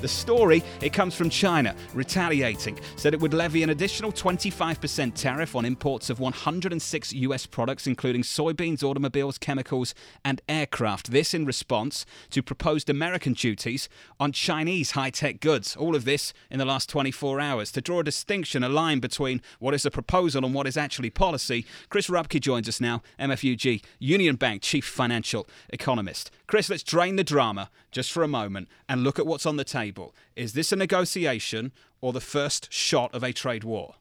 The 0.00 0.08
story, 0.08 0.62
it 0.80 0.94
comes 0.94 1.14
from 1.14 1.28
China, 1.28 1.74
retaliating, 1.92 2.80
said 2.96 3.12
it 3.12 3.20
would 3.20 3.34
levy 3.34 3.62
an 3.62 3.68
additional 3.68 4.10
25% 4.10 5.14
tariff 5.14 5.54
on 5.54 5.66
imports 5.66 6.08
of 6.08 6.20
106 6.20 7.12
US 7.12 7.44
products, 7.44 7.86
including 7.86 8.22
soybeans, 8.22 8.82
automobiles, 8.82 9.36
chemicals, 9.36 9.94
and 10.24 10.40
aircraft. 10.48 11.10
This 11.10 11.34
in 11.34 11.44
response 11.44 12.06
to 12.30 12.42
proposed 12.42 12.88
American 12.88 13.34
duties 13.34 13.90
on 14.18 14.32
Chinese 14.32 14.92
high 14.92 15.10
tech 15.10 15.38
goods. 15.40 15.76
All 15.76 15.94
of 15.94 16.06
this 16.06 16.32
in 16.50 16.58
the 16.58 16.64
last 16.64 16.88
24 16.88 17.38
hours. 17.38 17.70
To 17.72 17.82
draw 17.82 18.00
a 18.00 18.04
distinction, 18.04 18.64
a 18.64 18.70
line 18.70 19.00
between 19.00 19.42
what 19.58 19.74
is 19.74 19.84
a 19.84 19.90
proposal 19.90 20.46
and 20.46 20.54
what 20.54 20.66
is 20.66 20.78
actually 20.78 21.10
policy, 21.10 21.66
Chris 21.90 22.08
Rupkey 22.08 22.40
joins 22.40 22.70
us 22.70 22.80
now, 22.80 23.02
MUFG, 23.18 23.84
Union 23.98 24.36
Bank 24.36 24.62
Chief 24.62 24.84
Financial 24.84 25.46
Economist. 25.68 26.30
Chris, 26.46 26.70
let's 26.70 26.82
drain 26.82 27.16
the 27.16 27.24
drama 27.24 27.68
just 27.90 28.12
for 28.12 28.22
a 28.22 28.28
moment 28.28 28.68
and 28.88 29.04
look 29.04 29.18
at 29.18 29.26
what's 29.26 29.46
on 29.46 29.56
the 29.56 29.64
table. 29.64 29.89
Is 30.36 30.52
this 30.52 30.72
a 30.72 30.76
negotiation 30.76 31.72
or 32.00 32.12
the 32.12 32.20
first 32.20 32.72
shot 32.72 33.14
of 33.14 33.22
a 33.22 33.32
trade 33.32 33.64
war? 33.64 33.94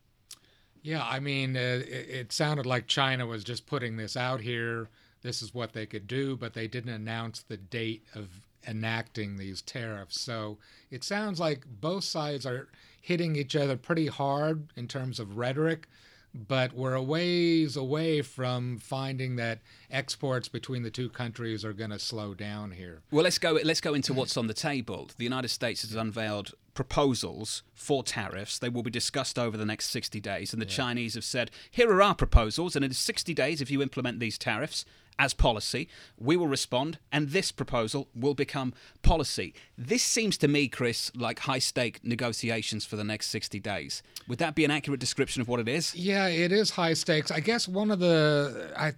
Yeah, 0.81 1.03
I 1.05 1.19
mean, 1.19 1.57
uh, 1.57 1.59
it, 1.59 2.09
it, 2.09 2.31
sounded 2.31 2.65
like 2.65 2.87
China 2.87 3.25
was 3.27 3.43
just 3.43 3.65
putting 3.65 3.97
this 3.97 4.15
out 4.15 4.41
here. 4.41 4.87
This 5.21 5.41
is 5.41 5.53
what 5.53 5.73
they 5.73 5.85
could 5.85 6.07
do, 6.07 6.37
but 6.37 6.53
they 6.53 6.67
didn't 6.67 6.93
announce 6.93 7.41
the 7.41 7.57
date 7.57 8.05
of 8.15 8.29
enacting 8.67 9.35
these 9.35 9.61
tariffs. 9.61 10.19
So 10.19 10.57
it 10.89 11.03
sounds 11.03 11.39
like 11.39 11.65
both 11.81 12.05
sides 12.05 12.45
are 12.45 12.69
hitting 13.01 13.35
each 13.35 13.55
other 13.55 13.75
pretty 13.75 14.07
hard 14.07 14.71
in 14.75 14.87
terms 14.87 15.19
of 15.19 15.37
rhetoric 15.37 15.87
but 16.33 16.73
we're 16.73 16.93
a 16.93 17.01
ways 17.01 17.75
away 17.75 18.21
from 18.21 18.77
finding 18.77 19.35
that 19.37 19.59
exports 19.89 20.47
between 20.47 20.83
the 20.83 20.91
two 20.91 21.09
countries 21.09 21.65
are 21.65 21.73
going 21.73 21.89
to 21.89 21.99
slow 21.99 22.33
down 22.33 22.71
here. 22.71 23.01
Well, 23.11 23.23
let's 23.23 23.39
go. 23.39 23.59
Let's 23.63 23.81
go 23.81 23.93
into 23.93 24.13
what's 24.13 24.37
on 24.37 24.47
the 24.47 24.53
table. 24.53 25.09
The 25.17 25.23
United 25.23 25.49
States 25.49 25.81
has 25.81 25.95
unveiled 25.95 26.53
proposals 26.73 27.63
for 27.73 28.03
tariffs. 28.03 28.59
They 28.59 28.69
will 28.69 28.83
be 28.83 28.91
discussed 28.91 29.37
over 29.37 29.57
the 29.57 29.65
next 29.65 29.89
60 29.89 30.19
days, 30.19 30.53
and 30.53 30.61
the 30.61 30.65
yeah. 30.67 30.71
Chinese 30.71 31.15
have 31.15 31.23
said, 31.23 31.51
"Here 31.69 31.91
are 31.91 32.01
our 32.01 32.15
proposals, 32.15 32.75
and 32.75 32.85
in 32.85 32.93
60 32.93 33.33
days, 33.33 33.61
if 33.61 33.71
you 33.71 33.81
implement 33.81 34.19
these 34.19 34.37
tariffs." 34.37 34.85
As 35.19 35.33
policy. 35.33 35.89
We 36.17 36.37
will 36.37 36.47
respond, 36.47 36.97
and 37.11 37.29
this 37.29 37.51
proposal 37.51 38.07
will 38.15 38.33
become 38.33 38.73
policy. 39.03 39.53
This 39.77 40.01
seems 40.01 40.37
to 40.37 40.47
me, 40.47 40.69
Chris, 40.69 41.11
like 41.13 41.39
high 41.39 41.59
stake 41.59 41.99
negotiations 42.03 42.85
for 42.85 42.95
the 42.95 43.03
next 43.03 43.27
60 43.27 43.59
days. 43.59 44.01
Would 44.29 44.39
that 44.39 44.55
be 44.55 44.63
an 44.63 44.71
accurate 44.71 45.01
description 45.01 45.41
of 45.41 45.49
what 45.49 45.59
it 45.59 45.67
is? 45.67 45.93
Yeah, 45.93 46.27
it 46.27 46.53
is 46.53 46.71
high 46.71 46.93
stakes. 46.93 47.29
I 47.29 47.41
guess 47.41 47.67
one 47.67 47.91
of 47.91 47.99
the 47.99 48.73
I, 48.77 48.93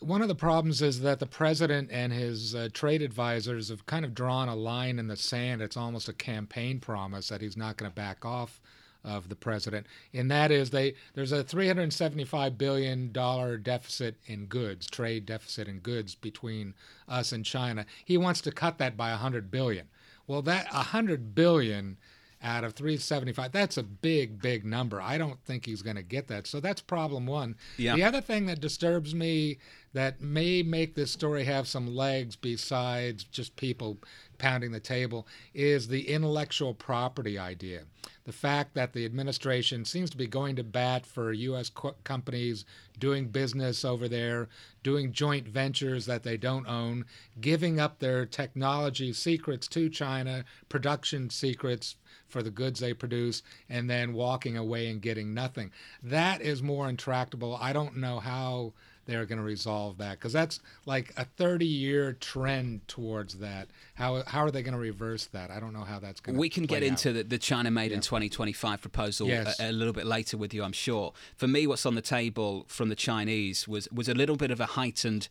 one 0.00 0.20
of 0.20 0.28
the 0.28 0.34
problems 0.34 0.82
is 0.82 1.00
that 1.00 1.18
the 1.18 1.26
president 1.26 1.90
and 1.90 2.12
his 2.12 2.54
uh, 2.54 2.68
trade 2.72 3.00
advisors 3.00 3.70
have 3.70 3.86
kind 3.86 4.04
of 4.04 4.14
drawn 4.14 4.48
a 4.48 4.54
line 4.54 4.98
in 4.98 5.08
the 5.08 5.16
sand. 5.16 5.62
It's 5.62 5.76
almost 5.76 6.08
a 6.08 6.12
campaign 6.12 6.80
promise 6.80 7.28
that 7.30 7.40
he's 7.40 7.56
not 7.56 7.78
going 7.78 7.90
to 7.90 7.94
back 7.94 8.24
off 8.26 8.60
of 9.04 9.28
the 9.28 9.36
president, 9.36 9.86
and 10.12 10.30
that 10.30 10.50
is 10.50 10.70
they 10.70 10.94
there's 11.14 11.32
a 11.32 11.42
375 11.42 12.56
billion 12.56 13.12
dollar 13.12 13.56
deficit 13.56 14.16
in 14.26 14.46
goods, 14.46 14.86
trade 14.86 15.26
deficit 15.26 15.68
in 15.68 15.78
goods 15.78 16.14
between 16.14 16.74
us 17.08 17.32
and 17.32 17.44
China. 17.44 17.86
He 18.04 18.16
wants 18.16 18.40
to 18.42 18.52
cut 18.52 18.78
that 18.78 18.96
by 18.96 19.10
100 19.10 19.50
billion. 19.50 19.88
Well, 20.26 20.42
that 20.42 20.72
100 20.72 21.34
billion 21.34 21.96
out 22.42 22.64
of 22.64 22.74
375 22.74 23.52
that's 23.52 23.76
a 23.76 23.82
big 23.82 24.42
big 24.42 24.64
number 24.64 25.00
i 25.00 25.16
don't 25.16 25.40
think 25.44 25.64
he's 25.64 25.80
going 25.80 25.96
to 25.96 26.02
get 26.02 26.26
that 26.26 26.46
so 26.46 26.58
that's 26.58 26.80
problem 26.80 27.24
one 27.26 27.54
yeah. 27.76 27.94
the 27.94 28.02
other 28.02 28.20
thing 28.20 28.46
that 28.46 28.60
disturbs 28.60 29.14
me 29.14 29.58
that 29.92 30.20
may 30.20 30.62
make 30.62 30.94
this 30.94 31.12
story 31.12 31.44
have 31.44 31.68
some 31.68 31.94
legs 31.94 32.34
besides 32.34 33.24
just 33.24 33.54
people 33.56 33.96
pounding 34.42 34.72
the 34.72 34.80
table 34.80 35.24
is 35.54 35.86
the 35.86 36.08
intellectual 36.08 36.74
property 36.74 37.38
idea. 37.38 37.82
The 38.24 38.32
fact 38.32 38.74
that 38.74 38.92
the 38.92 39.04
administration 39.04 39.84
seems 39.84 40.10
to 40.10 40.16
be 40.16 40.26
going 40.26 40.56
to 40.56 40.64
bat 40.64 41.06
for 41.06 41.32
U.S. 41.32 41.70
Co- 41.70 41.94
companies 42.02 42.64
doing 42.98 43.28
business 43.28 43.84
over 43.84 44.08
there, 44.08 44.48
doing 44.82 45.12
joint 45.12 45.46
ventures 45.46 46.06
that 46.06 46.24
they 46.24 46.36
don't 46.36 46.66
own, 46.66 47.04
giving 47.40 47.78
up 47.78 48.00
their 48.00 48.26
technology 48.26 49.12
secrets 49.12 49.68
to 49.68 49.88
China, 49.88 50.44
production 50.68 51.30
secrets 51.30 51.94
for 52.28 52.42
the 52.42 52.50
goods 52.50 52.80
they 52.80 52.92
produce, 52.94 53.44
and 53.68 53.88
then 53.88 54.12
walking 54.12 54.56
away 54.56 54.88
and 54.88 55.00
getting 55.00 55.32
nothing. 55.32 55.70
That 56.02 56.42
is 56.42 56.62
more 56.62 56.88
intractable. 56.88 57.56
I 57.60 57.72
don't 57.72 57.96
know 57.96 58.18
how 58.18 58.72
they're 59.06 59.26
going 59.26 59.38
to 59.38 59.44
resolve 59.44 59.98
that 59.98 60.18
because 60.18 60.32
that's 60.32 60.60
like 60.86 61.12
a 61.16 61.24
30 61.24 61.66
year 61.66 62.12
trend 62.14 62.86
towards 62.88 63.38
that 63.38 63.68
how, 63.94 64.22
how 64.26 64.40
are 64.40 64.50
they 64.50 64.62
going 64.62 64.74
to 64.74 64.80
reverse 64.80 65.26
that 65.26 65.50
i 65.50 65.58
don't 65.58 65.72
know 65.72 65.84
how 65.84 65.98
that's 65.98 66.20
going 66.20 66.34
to 66.34 66.40
we 66.40 66.48
can 66.48 66.64
get 66.64 66.82
out. 66.82 66.88
into 66.88 67.12
the, 67.12 67.22
the 67.22 67.38
china 67.38 67.70
made 67.70 67.90
yeah. 67.90 67.96
in 67.96 68.00
2025 68.00 68.80
proposal 68.80 69.28
yes. 69.28 69.58
a, 69.60 69.70
a, 69.70 69.72
little 69.72 69.92
bit 69.92 70.06
later 70.06 70.36
with 70.36 70.54
you 70.54 70.62
i'm 70.62 70.72
sure 70.72 71.12
for 71.36 71.46
me 71.46 71.66
what's 71.66 71.86
on 71.86 71.94
the 71.94 72.02
table 72.02 72.64
from 72.68 72.88
the 72.88 72.96
chinese 72.96 73.66
was 73.66 73.88
was 73.90 74.08
a 74.08 74.14
little 74.14 74.36
bit 74.36 74.50
of 74.50 74.60
a 74.60 74.66
heightened 74.66 75.28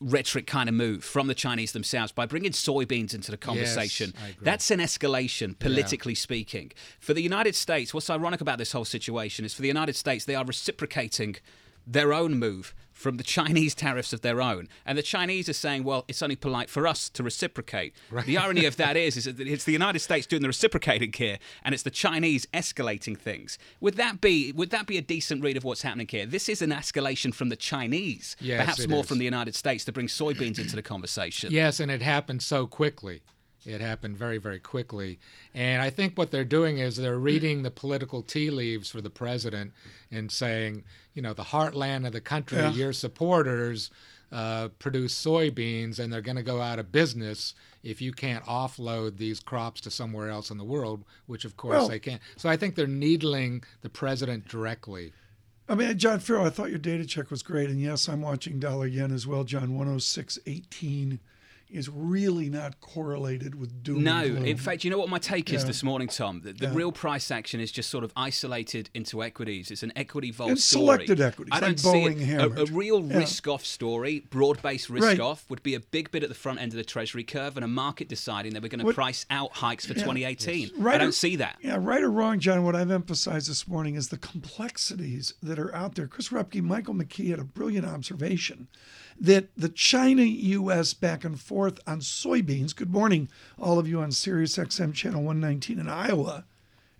rhetoric 0.00 0.46
kind 0.46 0.68
of 0.68 0.74
move 0.74 1.02
from 1.02 1.26
the 1.26 1.34
Chinese 1.34 1.72
themselves 1.72 2.12
by 2.12 2.26
bringing 2.26 2.52
soybeans 2.52 3.14
into 3.14 3.30
the 3.30 3.36
conversation. 3.36 4.12
Yes, 4.14 4.34
That's 4.40 4.70
an 4.70 4.80
escalation, 4.80 5.58
politically 5.58 6.12
yeah. 6.12 6.18
speaking. 6.18 6.72
For 7.00 7.14
the 7.14 7.22
United 7.22 7.54
States, 7.54 7.92
what's 7.92 8.10
ironic 8.10 8.40
about 8.40 8.58
this 8.58 8.72
whole 8.72 8.84
situation 8.84 9.44
is 9.44 9.54
for 9.54 9.62
the 9.62 9.68
United 9.68 9.96
States, 9.96 10.24
they 10.24 10.34
are 10.34 10.44
reciprocating 10.44 11.36
their 11.86 12.12
own 12.12 12.38
move 12.38 12.74
from 12.98 13.16
the 13.16 13.22
Chinese 13.22 13.74
tariffs 13.74 14.12
of 14.12 14.22
their 14.22 14.42
own. 14.42 14.68
And 14.84 14.98
the 14.98 15.02
Chinese 15.02 15.48
are 15.48 15.54
saying, 15.54 15.84
well, 15.84 16.04
it's 16.08 16.20
only 16.20 16.34
polite 16.34 16.68
for 16.68 16.86
us 16.86 17.08
to 17.10 17.22
reciprocate. 17.22 17.94
Right. 18.10 18.26
The 18.26 18.36
irony 18.36 18.64
of 18.64 18.76
that 18.76 18.96
is, 19.06 19.16
is 19.16 19.24
that 19.24 19.40
it's 19.40 19.64
the 19.64 19.72
United 19.72 20.00
States 20.00 20.26
doing 20.26 20.42
the 20.42 20.48
reciprocating 20.48 21.12
here, 21.12 21.38
and 21.62 21.74
it's 21.74 21.84
the 21.84 21.90
Chinese 21.90 22.46
escalating 22.52 23.16
things. 23.16 23.56
Would 23.80 23.94
that 23.94 24.20
be 24.20 24.52
would 24.52 24.70
that 24.70 24.86
be 24.86 24.98
a 24.98 25.02
decent 25.02 25.42
read 25.42 25.56
of 25.56 25.64
what's 25.64 25.82
happening 25.82 26.08
here? 26.10 26.26
This 26.26 26.48
is 26.48 26.60
an 26.60 26.70
escalation 26.70 27.32
from 27.32 27.50
the 27.50 27.56
Chinese, 27.56 28.36
yes, 28.40 28.60
perhaps 28.60 28.88
more 28.88 29.00
is. 29.00 29.08
from 29.08 29.18
the 29.18 29.24
United 29.24 29.54
States 29.54 29.84
to 29.84 29.92
bring 29.92 30.08
soybeans 30.08 30.58
into 30.58 30.74
the 30.74 30.82
conversation. 30.82 31.52
Yes, 31.52 31.78
and 31.78 31.90
it 31.90 32.02
happened 32.02 32.42
so 32.42 32.66
quickly. 32.66 33.22
It 33.66 33.80
happened 33.80 34.16
very, 34.16 34.38
very 34.38 34.60
quickly. 34.60 35.18
And 35.52 35.82
I 35.82 35.90
think 35.90 36.16
what 36.16 36.30
they're 36.30 36.44
doing 36.44 36.78
is 36.78 36.96
they're 36.96 37.18
reading 37.18 37.62
the 37.62 37.70
political 37.70 38.22
tea 38.22 38.50
leaves 38.50 38.90
for 38.90 39.00
the 39.00 39.10
president 39.10 39.72
and 40.10 40.30
saying, 40.30 40.84
you 41.14 41.22
know, 41.22 41.34
the 41.34 41.44
heartland 41.44 42.06
of 42.06 42.12
the 42.12 42.20
country, 42.20 42.58
yeah. 42.58 42.70
your 42.70 42.92
supporters 42.92 43.90
uh, 44.30 44.68
produce 44.78 45.14
soybeans 45.14 45.98
and 45.98 46.12
they're 46.12 46.20
going 46.20 46.36
to 46.36 46.42
go 46.42 46.60
out 46.60 46.78
of 46.78 46.92
business 46.92 47.54
if 47.82 48.00
you 48.00 48.12
can't 48.12 48.44
offload 48.44 49.16
these 49.16 49.40
crops 49.40 49.80
to 49.80 49.90
somewhere 49.90 50.28
else 50.28 50.50
in 50.50 50.58
the 50.58 50.64
world, 50.64 51.04
which 51.26 51.44
of 51.44 51.56
course 51.56 51.78
well, 51.78 51.88
they 51.88 51.98
can't. 51.98 52.20
So 52.36 52.48
I 52.48 52.56
think 52.56 52.74
they're 52.74 52.86
needling 52.86 53.64
the 53.82 53.88
president 53.88 54.46
directly. 54.48 55.12
I 55.68 55.74
mean, 55.74 55.98
John 55.98 56.20
Ferro, 56.20 56.46
I 56.46 56.50
thought 56.50 56.70
your 56.70 56.78
data 56.78 57.04
check 57.04 57.30
was 57.30 57.42
great. 57.42 57.68
And 57.68 57.80
yes, 57.80 58.08
I'm 58.08 58.22
watching 58.22 58.58
dollar 58.58 58.86
yen 58.86 59.12
as 59.12 59.26
well, 59.26 59.44
John, 59.44 59.78
106.18 59.78 61.18
is 61.70 61.88
really 61.88 62.48
not 62.48 62.80
correlated 62.80 63.54
with 63.54 63.82
doom. 63.82 64.02
No, 64.02 64.22
in 64.22 64.56
fact, 64.56 64.84
you 64.84 64.90
know 64.90 64.98
what 64.98 65.08
my 65.08 65.18
take 65.18 65.52
is 65.52 65.64
this 65.64 65.82
morning, 65.82 66.08
Tom? 66.08 66.40
The, 66.42 66.52
the 66.52 66.66
yeah. 66.66 66.74
real 66.74 66.92
price 66.92 67.30
action 67.30 67.60
is 67.60 67.70
just 67.70 67.90
sort 67.90 68.04
of 68.04 68.12
isolated 68.16 68.90
into 68.94 69.22
equities. 69.22 69.70
It's 69.70 69.82
an 69.82 69.92
equity 69.94 70.30
vol 70.30 70.48
and 70.48 70.58
story. 70.58 70.84
selected 70.84 71.20
equities. 71.20 71.50
I 71.52 71.60
don't 71.60 71.84
like 71.84 72.16
see 72.16 72.24
it. 72.24 72.40
A, 72.40 72.62
a, 72.62 72.66
real 72.66 73.02
yeah. 73.02 73.18
risk-off 73.18 73.64
story, 73.64 74.20
broad-based 74.30 74.88
risk-off, 74.88 75.44
right. 75.44 75.50
would 75.50 75.62
be 75.62 75.74
a 75.74 75.80
big 75.80 76.10
bit 76.10 76.22
at 76.22 76.28
the 76.28 76.34
front 76.34 76.60
end 76.60 76.72
of 76.72 76.76
the 76.76 76.84
Treasury 76.84 77.24
curve, 77.24 77.56
and 77.56 77.64
a 77.64 77.68
market 77.68 78.08
deciding 78.08 78.54
that 78.54 78.62
we're 78.62 78.68
going 78.68 78.84
to 78.84 78.92
price 78.92 79.26
out 79.30 79.52
hikes 79.52 79.84
for 79.84 79.92
yeah. 79.92 80.04
2018. 80.04 80.60
Yes. 80.60 80.70
Right 80.78 80.94
I 80.94 80.98
don't 80.98 81.08
or, 81.08 81.12
see 81.12 81.36
that. 81.36 81.56
Yeah, 81.60 81.76
right 81.80 82.02
or 82.02 82.10
wrong, 82.10 82.38
John. 82.38 82.64
What 82.64 82.76
I've 82.76 82.90
emphasized 82.90 83.50
this 83.50 83.68
morning 83.68 83.94
is 83.94 84.08
the 84.08 84.18
complexities 84.18 85.34
that 85.42 85.58
are 85.58 85.74
out 85.74 85.94
there. 85.94 86.06
Chris 86.06 86.30
Rupkey, 86.30 86.62
Michael 86.62 86.94
McKee 86.94 87.30
had 87.30 87.38
a 87.38 87.44
brilliant 87.44 87.86
observation 87.86 88.68
that 89.20 89.48
the 89.56 89.68
China 89.68 90.22
US 90.22 90.94
back 90.94 91.24
and 91.24 91.40
forth 91.40 91.80
on 91.86 92.00
soybeans, 92.00 92.74
good 92.74 92.92
morning, 92.92 93.28
all 93.58 93.78
of 93.78 93.88
you 93.88 94.00
on 94.00 94.12
Sirius 94.12 94.56
XM 94.56 94.94
channel 94.94 95.22
119 95.22 95.78
in 95.78 95.88
Iowa, 95.88 96.44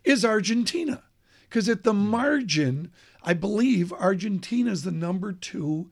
is 0.04 0.24
Argentina. 0.24 1.02
Because 1.48 1.68
at 1.68 1.84
the 1.84 1.94
margin, 1.94 2.90
I 3.22 3.34
believe 3.34 3.92
Argentina 3.92 4.70
is 4.70 4.82
the 4.82 4.90
number 4.90 5.32
two 5.32 5.90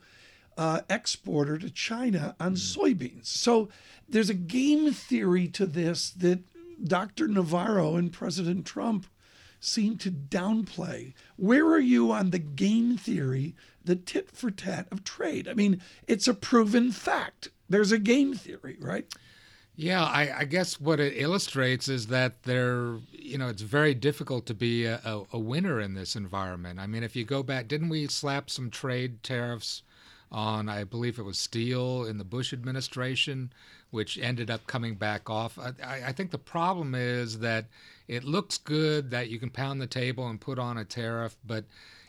uh, 0.58 0.80
exporter 0.88 1.58
to 1.58 1.70
China 1.70 2.34
on 2.40 2.54
mm. 2.54 2.58
soybeans. 2.58 3.26
So 3.26 3.68
there's 4.08 4.30
a 4.30 4.34
game 4.34 4.92
theory 4.92 5.48
to 5.48 5.66
this 5.66 6.10
that 6.10 6.40
Dr. 6.82 7.28
Navarro 7.28 7.96
and 7.96 8.12
President 8.12 8.66
Trump 8.66 9.06
seem 9.66 9.98
to 9.98 10.10
downplay. 10.10 11.12
Where 11.36 11.66
are 11.66 11.80
you 11.80 12.12
on 12.12 12.30
the 12.30 12.38
game 12.38 12.96
theory, 12.96 13.54
the 13.84 13.96
tit 13.96 14.30
for 14.30 14.50
tat 14.50 14.86
of 14.90 15.04
trade? 15.04 15.48
I 15.48 15.54
mean, 15.54 15.82
it's 16.06 16.28
a 16.28 16.34
proven 16.34 16.92
fact. 16.92 17.50
There's 17.68 17.92
a 17.92 17.98
game 17.98 18.34
theory, 18.34 18.76
right? 18.80 19.12
Yeah, 19.78 20.04
I, 20.04 20.38
I, 20.38 20.44
guess 20.44 20.80
what 20.80 21.00
it 21.00 21.20
illustrates 21.20 21.86
is 21.86 22.06
that 22.06 22.44
there, 22.44 22.96
you 23.12 23.36
know, 23.36 23.48
it's 23.48 23.60
very 23.60 23.92
difficult 23.92 24.46
to 24.46 24.54
be 24.54 24.86
a, 24.86 25.02
a, 25.04 25.24
a, 25.34 25.38
winner 25.38 25.80
in 25.80 25.92
this 25.92 26.16
environment. 26.16 26.78
I 26.78 26.86
mean, 26.86 27.02
if 27.02 27.14
you 27.14 27.26
go 27.26 27.42
back, 27.42 27.68
didn't 27.68 27.90
we 27.90 28.06
slap 28.06 28.48
some 28.48 28.70
trade 28.70 29.22
tariffs 29.22 29.82
on, 30.32 30.70
I 30.70 30.84
believe 30.84 31.18
it 31.18 31.24
was 31.24 31.38
steel 31.38 32.06
in 32.06 32.16
the 32.16 32.24
Bush 32.24 32.54
administration, 32.54 33.52
which 33.90 34.16
ended 34.16 34.50
up 34.50 34.66
coming 34.66 34.94
back 34.94 35.28
off? 35.28 35.58
I, 35.58 35.74
I 36.06 36.12
think 36.12 36.30
the 36.30 36.38
problem 36.38 36.94
is 36.94 37.40
that 37.40 37.66
it 38.08 38.24
looks 38.24 38.58
good 38.58 39.10
that 39.10 39.28
you 39.28 39.38
can 39.38 39.50
pound 39.50 39.80
the 39.80 39.86
table 39.86 40.28
and 40.28 40.40
put 40.40 40.58
on 40.58 40.78
a 40.78 40.84
tariff, 40.84 41.36
but 41.46 41.64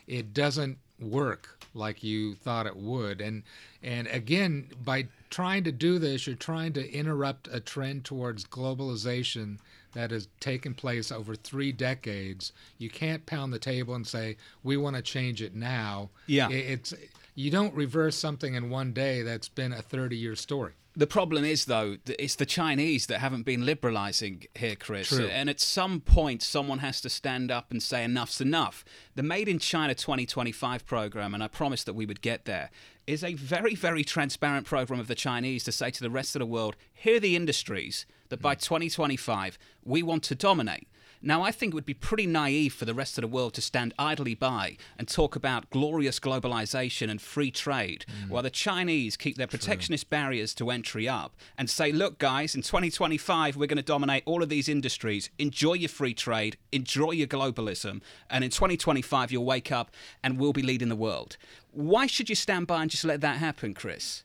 it 0.06 0.32
doesn't 0.32 0.78
work 1.00 1.58
like 1.74 2.02
you 2.02 2.34
thought 2.34 2.66
it 2.66 2.76
would. 2.76 3.20
And 3.20 3.42
and 3.82 4.08
again, 4.08 4.68
by 4.84 5.06
trying 5.30 5.64
to 5.64 5.72
do 5.72 5.98
this, 5.98 6.26
you're 6.26 6.36
trying 6.36 6.72
to 6.74 6.92
interrupt 6.92 7.48
a 7.52 7.60
trend 7.60 8.04
towards 8.04 8.44
globalization 8.44 9.58
that 9.92 10.10
has 10.10 10.28
taken 10.40 10.74
place 10.74 11.10
over 11.10 11.34
three 11.34 11.72
decades. 11.72 12.52
You 12.78 12.90
can't 12.90 13.26
pound 13.26 13.52
the 13.52 13.58
table 13.58 13.94
and 13.94 14.06
say 14.06 14.36
we 14.62 14.76
want 14.76 14.96
to 14.96 15.02
change 15.02 15.42
it 15.42 15.54
now. 15.54 16.10
Yeah, 16.26 16.50
it's 16.50 16.94
you 17.34 17.50
don't 17.50 17.74
reverse 17.74 18.16
something 18.16 18.54
in 18.54 18.70
one 18.70 18.92
day 18.92 19.22
that's 19.22 19.48
been 19.48 19.72
a 19.72 19.82
30-year 19.82 20.34
story. 20.34 20.72
The 20.98 21.06
problem 21.06 21.44
is, 21.44 21.66
though, 21.66 21.96
it's 22.18 22.34
the 22.34 22.44
Chinese 22.44 23.06
that 23.06 23.20
haven't 23.20 23.44
been 23.44 23.62
liberalising 23.62 24.48
here, 24.56 24.74
Chris. 24.74 25.10
True. 25.10 25.28
And 25.28 25.48
at 25.48 25.60
some 25.60 26.00
point, 26.00 26.42
someone 26.42 26.80
has 26.80 27.00
to 27.02 27.08
stand 27.08 27.52
up 27.52 27.70
and 27.70 27.80
say 27.80 28.02
enough's 28.02 28.40
enough. 28.40 28.84
The 29.14 29.22
Made 29.22 29.46
in 29.46 29.60
China 29.60 29.94
2025 29.94 30.84
program, 30.84 31.34
and 31.34 31.44
I 31.44 31.46
promised 31.46 31.86
that 31.86 31.94
we 31.94 32.04
would 32.04 32.20
get 32.20 32.46
there, 32.46 32.70
is 33.06 33.22
a 33.22 33.34
very, 33.34 33.76
very 33.76 34.02
transparent 34.02 34.66
program 34.66 34.98
of 34.98 35.06
the 35.06 35.14
Chinese 35.14 35.62
to 35.64 35.72
say 35.72 35.92
to 35.92 36.02
the 36.02 36.10
rest 36.10 36.34
of 36.34 36.40
the 36.40 36.46
world 36.46 36.74
here 36.92 37.18
are 37.18 37.20
the 37.20 37.36
industries 37.36 38.04
that 38.28 38.42
by 38.42 38.56
2025 38.56 39.56
we 39.84 40.02
want 40.02 40.24
to 40.24 40.34
dominate. 40.34 40.88
Now, 41.20 41.42
I 41.42 41.50
think 41.50 41.72
it 41.72 41.74
would 41.74 41.86
be 41.86 41.94
pretty 41.94 42.26
naive 42.26 42.72
for 42.72 42.84
the 42.84 42.94
rest 42.94 43.18
of 43.18 43.22
the 43.22 43.28
world 43.28 43.54
to 43.54 43.60
stand 43.60 43.92
idly 43.98 44.34
by 44.34 44.76
and 44.98 45.08
talk 45.08 45.34
about 45.34 45.70
glorious 45.70 46.20
globalization 46.20 47.10
and 47.10 47.20
free 47.20 47.50
trade 47.50 48.04
mm. 48.06 48.28
while 48.28 48.42
the 48.42 48.50
Chinese 48.50 49.16
keep 49.16 49.36
their 49.36 49.46
protectionist 49.46 50.04
True. 50.04 50.18
barriers 50.18 50.54
to 50.54 50.70
entry 50.70 51.08
up 51.08 51.34
and 51.56 51.68
say, 51.68 51.90
look, 51.90 52.18
guys, 52.18 52.54
in 52.54 52.62
2025, 52.62 53.56
we're 53.56 53.66
going 53.66 53.76
to 53.76 53.82
dominate 53.82 54.22
all 54.26 54.42
of 54.42 54.48
these 54.48 54.68
industries. 54.68 55.30
Enjoy 55.38 55.74
your 55.74 55.88
free 55.88 56.14
trade, 56.14 56.56
enjoy 56.72 57.10
your 57.10 57.26
globalism, 57.26 58.00
and 58.30 58.44
in 58.44 58.50
2025, 58.50 59.32
you'll 59.32 59.44
wake 59.44 59.72
up 59.72 59.90
and 60.22 60.38
we'll 60.38 60.52
be 60.52 60.62
leading 60.62 60.88
the 60.88 60.96
world. 60.96 61.36
Why 61.72 62.06
should 62.06 62.28
you 62.28 62.34
stand 62.34 62.66
by 62.66 62.82
and 62.82 62.90
just 62.90 63.04
let 63.04 63.20
that 63.22 63.38
happen, 63.38 63.74
Chris? 63.74 64.22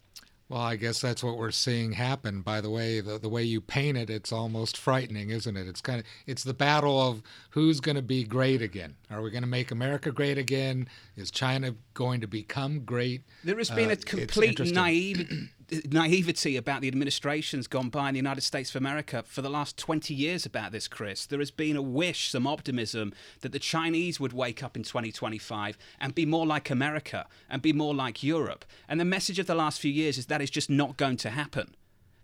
Well, 0.49 0.61
I 0.61 0.75
guess 0.75 0.99
that's 1.01 1.23
what 1.23 1.37
we're 1.37 1.51
seeing 1.51 1.93
happen. 1.93 2.41
By 2.41 2.61
the 2.61 2.69
way, 2.69 2.99
the, 2.99 3.17
the 3.17 3.29
way 3.29 3.43
you 3.43 3.61
paint 3.61 3.97
it, 3.97 4.09
it's 4.09 4.31
almost 4.31 4.77
frightening, 4.77 5.29
isn't 5.29 5.57
it? 5.57 5.67
It's 5.67 5.81
kind 5.81 5.99
of 5.99 6.05
it's 6.27 6.43
the 6.43 6.53
battle 6.53 7.01
of 7.01 7.23
who's 7.51 7.79
going 7.79 7.95
to 7.95 8.01
be 8.01 8.23
great 8.23 8.61
again. 8.61 8.95
Are 9.09 9.21
we 9.21 9.31
going 9.31 9.43
to 9.43 9.49
make 9.49 9.71
America 9.71 10.11
great 10.11 10.37
again? 10.37 10.87
Is 11.15 11.31
China 11.31 11.75
going 11.93 12.21
to 12.21 12.27
become 12.27 12.81
great? 12.81 13.23
There 13.43 13.57
has 13.57 13.69
been 13.69 13.89
uh, 13.89 13.93
a 13.93 13.95
complete 13.97 14.59
naive 14.73 15.49
naivety 15.89 16.57
about 16.57 16.81
the 16.81 16.87
administrations 16.87 17.67
gone 17.67 17.89
by 17.89 18.09
in 18.09 18.13
the 18.13 18.19
United 18.19 18.41
States 18.41 18.69
of 18.69 18.75
America 18.75 19.23
for 19.25 19.41
the 19.41 19.49
last 19.49 19.77
20 19.77 20.13
years 20.13 20.45
about 20.45 20.71
this, 20.71 20.87
Chris. 20.87 21.25
There 21.25 21.39
has 21.39 21.51
been 21.51 21.75
a 21.75 21.81
wish, 21.81 22.29
some 22.29 22.47
optimism, 22.47 23.13
that 23.41 23.51
the 23.51 23.59
Chinese 23.59 24.19
would 24.19 24.33
wake 24.33 24.63
up 24.63 24.75
in 24.75 24.83
2025 24.83 25.77
and 25.99 26.15
be 26.15 26.25
more 26.25 26.45
like 26.45 26.69
America 26.69 27.27
and 27.49 27.61
be 27.61 27.73
more 27.73 27.95
like 27.95 28.23
Europe. 28.23 28.65
And 28.87 28.99
the 28.99 29.05
message 29.05 29.39
of 29.39 29.47
the 29.47 29.55
last 29.55 29.79
few 29.79 29.91
years 29.91 30.17
is 30.17 30.27
that 30.27 30.41
is 30.41 30.49
just 30.49 30.69
not 30.69 30.97
going 30.97 31.17
to 31.17 31.29
happen. 31.29 31.75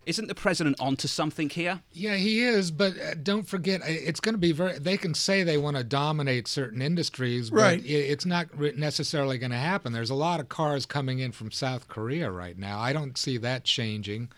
Isn't 0.06 0.28
the 0.28 0.34
president 0.34 0.80
onto 0.80 1.06
something 1.06 1.50
here? 1.50 1.82
Yeah, 1.92 2.16
he 2.16 2.40
is. 2.40 2.70
But 2.70 2.98
uh, 2.98 3.14
don't 3.22 3.46
forget, 3.46 3.82
it's 3.84 4.18
going 4.18 4.34
to 4.34 4.38
be 4.38 4.52
very. 4.52 4.78
They 4.78 4.96
can 4.96 5.14
say 5.14 5.42
they 5.42 5.58
want 5.58 5.76
to 5.76 5.84
dominate 5.84 6.48
certain 6.48 6.80
industries, 6.80 7.50
but 7.50 7.60
right. 7.60 7.82
it's 7.84 8.24
not 8.24 8.58
necessarily 8.58 9.38
going 9.38 9.52
to 9.52 9.58
happen. 9.58 9.92
There's 9.92 10.10
a 10.10 10.14
lot 10.14 10.40
of 10.40 10.48
cars 10.48 10.86
coming 10.86 11.18
in 11.18 11.32
from 11.32 11.50
South 11.50 11.88
Korea 11.88 12.30
right 12.30 12.58
now. 12.58 12.80
I 12.80 12.92
don't 12.92 13.18
see 13.18 13.36
that 13.38 13.64
changing. 13.64 14.30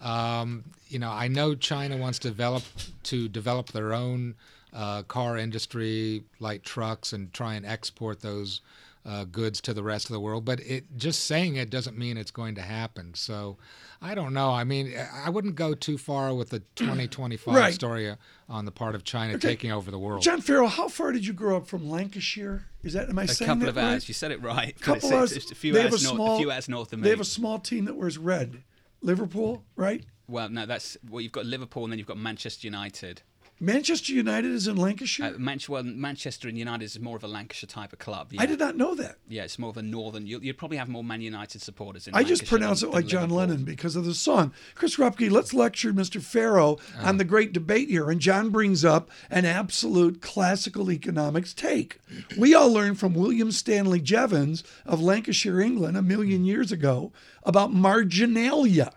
Um, 0.00 0.64
you 0.88 0.98
know, 0.98 1.10
I 1.10 1.26
know 1.28 1.54
China 1.54 1.96
wants 1.96 2.18
to 2.20 2.28
develop 2.28 2.62
to 3.04 3.28
develop 3.28 3.68
their 3.68 3.94
own 3.94 4.34
uh, 4.72 5.02
car 5.02 5.38
industry, 5.38 6.22
light 6.38 6.62
trucks, 6.62 7.12
and 7.12 7.32
try 7.32 7.54
and 7.54 7.64
export 7.64 8.20
those 8.20 8.60
uh, 9.04 9.24
goods 9.24 9.60
to 9.62 9.74
the 9.74 9.82
rest 9.82 10.06
of 10.06 10.12
the 10.12 10.20
world. 10.20 10.44
But 10.44 10.60
it 10.60 10.96
just 10.96 11.24
saying 11.24 11.56
it 11.56 11.70
doesn't 11.70 11.96
mean 11.96 12.16
it's 12.16 12.30
going 12.30 12.54
to 12.56 12.62
happen. 12.62 13.14
So 13.14 13.56
I 14.00 14.14
don't 14.14 14.32
know. 14.32 14.50
I 14.50 14.64
mean, 14.64 14.94
I 15.24 15.30
wouldn't 15.30 15.54
go 15.54 15.74
too 15.74 15.98
far 15.98 16.34
with 16.34 16.50
the 16.50 16.60
2025 16.76 17.54
right. 17.54 17.74
story 17.74 18.10
uh, 18.10 18.16
on 18.48 18.64
the 18.64 18.72
part 18.72 18.94
of 18.94 19.04
China 19.04 19.34
okay. 19.34 19.48
taking 19.48 19.72
over 19.72 19.90
the 19.90 19.98
world. 19.98 20.22
John 20.22 20.40
Ferro, 20.40 20.66
how 20.66 20.88
far 20.88 21.12
did 21.12 21.26
you 21.26 21.32
grow 21.32 21.56
up 21.56 21.66
from 21.66 21.88
Lancashire? 21.88 22.66
Is 22.82 22.92
that 22.92 23.08
am 23.08 23.18
I 23.18 23.24
a 23.24 23.28
saying 23.28 23.46
couple 23.46 23.62
that 23.62 23.70
of 23.70 23.76
right? 23.76 23.92
hours? 23.92 24.08
You 24.08 24.14
said 24.14 24.30
it 24.30 24.42
right. 24.42 24.76
A 24.76 24.82
couple 24.82 25.12
hours. 25.12 25.36
a 25.36 25.54
few 25.54 25.78
hours, 25.78 26.04
north, 26.04 26.14
small, 26.16 26.34
a 26.36 26.38
few 26.38 26.50
hours 26.50 26.68
north 26.68 26.92
of 26.92 27.00
me. 27.00 27.04
They 27.04 27.10
have 27.10 27.20
a 27.20 27.24
small 27.24 27.58
team 27.58 27.86
that 27.86 27.96
wears 27.96 28.18
red. 28.18 28.62
Liverpool, 29.00 29.64
right? 29.76 30.04
Well, 30.28 30.48
no, 30.48 30.66
that's 30.66 30.96
well. 31.08 31.20
You've 31.20 31.32
got 31.32 31.46
Liverpool, 31.46 31.84
and 31.84 31.92
then 31.92 31.98
you've 31.98 32.08
got 32.08 32.18
Manchester 32.18 32.66
United. 32.66 33.22
Manchester 33.60 34.12
United 34.12 34.52
is 34.52 34.68
in 34.68 34.76
Lancashire. 34.76 35.34
Uh, 35.34 35.38
Manchester, 35.38 35.72
well, 35.72 35.82
Manchester 35.82 36.48
United 36.48 36.84
is 36.84 37.00
more 37.00 37.16
of 37.16 37.24
a 37.24 37.28
Lancashire 37.28 37.66
type 37.66 37.92
of 37.92 37.98
club. 37.98 38.32
Yeah. 38.32 38.42
I 38.42 38.46
did 38.46 38.60
not 38.60 38.76
know 38.76 38.94
that. 38.94 39.16
Yeah, 39.28 39.42
it's 39.42 39.58
more 39.58 39.70
of 39.70 39.76
a 39.76 39.82
northern. 39.82 40.26
You, 40.26 40.38
would 40.40 40.58
probably 40.58 40.76
have 40.76 40.88
more 40.88 41.02
Man 41.02 41.20
United 41.20 41.60
supporters 41.60 42.06
in. 42.06 42.14
I 42.14 42.22
just 42.22 42.46
pronounce 42.46 42.82
it 42.82 42.90
like 42.90 43.06
John 43.06 43.30
Lennon 43.30 43.64
because 43.64 43.96
of 43.96 44.04
the 44.04 44.14
song. 44.14 44.52
Chris 44.74 44.96
Rupkey, 44.96 45.30
let's 45.30 45.52
lecture 45.52 45.92
Mr. 45.92 46.22
Ferro 46.22 46.78
on 47.00 47.16
the 47.16 47.24
great 47.24 47.52
debate 47.52 47.88
here, 47.88 48.10
and 48.10 48.20
John 48.20 48.50
brings 48.50 48.84
up 48.84 49.10
an 49.30 49.44
absolute 49.44 50.22
classical 50.22 50.90
economics 50.92 51.52
take. 51.52 51.98
We 52.38 52.54
all 52.54 52.72
learned 52.72 53.00
from 53.00 53.14
William 53.14 53.50
Stanley 53.50 54.00
Jevons 54.00 54.62
of 54.86 55.00
Lancashire, 55.00 55.60
England, 55.60 55.96
a 55.96 56.02
million 56.02 56.44
years 56.44 56.70
ago 56.70 57.12
about 57.42 57.72
marginalia. 57.72 58.92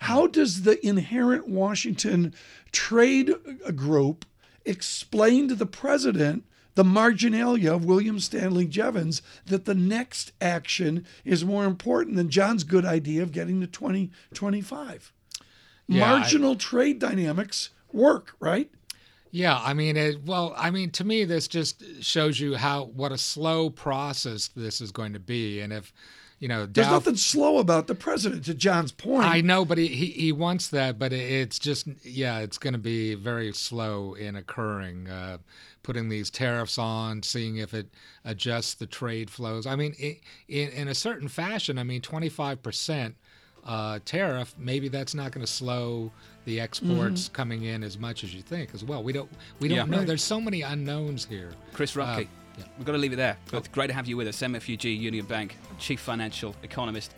How 0.00 0.26
does 0.26 0.62
the 0.62 0.84
inherent 0.86 1.48
Washington 1.48 2.34
trade 2.76 3.32
group 3.74 4.26
explained 4.66 5.48
to 5.48 5.54
the 5.54 5.64
president 5.64 6.44
the 6.74 6.84
marginalia 6.84 7.72
of 7.72 7.86
William 7.86 8.20
Stanley 8.20 8.66
Jevons 8.66 9.22
that 9.46 9.64
the 9.64 9.74
next 9.74 10.32
action 10.42 11.06
is 11.24 11.42
more 11.42 11.64
important 11.64 12.16
than 12.16 12.28
John's 12.28 12.64
good 12.64 12.84
idea 12.84 13.22
of 13.22 13.32
getting 13.32 13.62
to 13.62 13.66
2025? 13.66 15.10
Yeah, 15.88 16.00
Marginal 16.00 16.52
I, 16.52 16.56
trade 16.56 16.98
dynamics 16.98 17.70
work, 17.94 18.36
right? 18.40 18.70
Yeah, 19.30 19.58
I 19.58 19.72
mean, 19.72 19.96
it, 19.96 20.22
well, 20.26 20.52
I 20.54 20.70
mean, 20.70 20.90
to 20.92 21.04
me, 21.04 21.24
this 21.24 21.48
just 21.48 21.82
shows 22.02 22.38
you 22.38 22.56
how 22.56 22.84
what 22.84 23.10
a 23.10 23.18
slow 23.18 23.70
process 23.70 24.48
this 24.48 24.82
is 24.82 24.92
going 24.92 25.14
to 25.14 25.20
be, 25.20 25.60
and 25.60 25.72
if 25.72 25.94
you 26.38 26.48
know, 26.48 26.66
there's 26.66 26.88
nothing 26.88 27.16
slow 27.16 27.58
about 27.58 27.86
the 27.86 27.94
president. 27.94 28.44
To 28.44 28.54
John's 28.54 28.92
point, 28.92 29.24
I 29.24 29.40
know, 29.40 29.64
but 29.64 29.78
he 29.78 29.86
he, 29.86 30.06
he 30.06 30.32
wants 30.32 30.68
that, 30.68 30.98
but 30.98 31.12
it's 31.12 31.58
just 31.58 31.88
yeah, 32.02 32.40
it's 32.40 32.58
going 32.58 32.74
to 32.74 32.78
be 32.78 33.14
very 33.14 33.52
slow 33.52 34.14
in 34.14 34.36
occurring. 34.36 35.08
Uh, 35.08 35.38
putting 35.82 36.08
these 36.08 36.30
tariffs 36.30 36.78
on, 36.78 37.22
seeing 37.22 37.58
if 37.58 37.72
it 37.72 37.88
adjusts 38.24 38.74
the 38.74 38.86
trade 38.86 39.30
flows. 39.30 39.66
I 39.66 39.76
mean, 39.76 39.94
it, 39.98 40.20
in 40.48 40.68
in 40.70 40.88
a 40.88 40.94
certain 40.94 41.28
fashion, 41.28 41.78
I 41.78 41.84
mean, 41.84 42.02
25 42.02 42.62
percent. 42.62 43.16
Uh, 43.64 43.98
tariff, 44.04 44.54
maybe 44.56 44.86
that's 44.86 45.12
not 45.12 45.32
going 45.32 45.44
to 45.44 45.52
slow 45.52 46.12
the 46.44 46.60
exports 46.60 47.24
mm-hmm. 47.24 47.34
coming 47.34 47.64
in 47.64 47.82
as 47.82 47.98
much 47.98 48.22
as 48.22 48.32
you 48.32 48.40
think 48.40 48.72
as 48.74 48.84
well. 48.84 49.02
We 49.02 49.12
don't 49.12 49.28
we 49.58 49.66
don't 49.66 49.90
yeah. 49.90 49.96
know. 49.96 50.04
There's 50.04 50.22
so 50.22 50.40
many 50.40 50.62
unknowns 50.62 51.24
here. 51.24 51.50
Chris 51.72 51.94
Rupkey. 51.94 52.26
Uh, 52.26 52.28
yeah. 52.58 52.64
We've 52.76 52.86
got 52.86 52.92
to 52.92 52.98
leave 52.98 53.12
it 53.12 53.16
there. 53.16 53.36
But 53.50 53.70
great 53.72 53.88
to 53.88 53.92
have 53.94 54.06
you 54.06 54.16
with 54.16 54.28
us, 54.28 54.40
MUFG 54.40 54.98
Union 54.98 55.26
Bank, 55.26 55.56
Chief 55.78 56.00
Financial 56.00 56.54
Economist. 56.62 57.14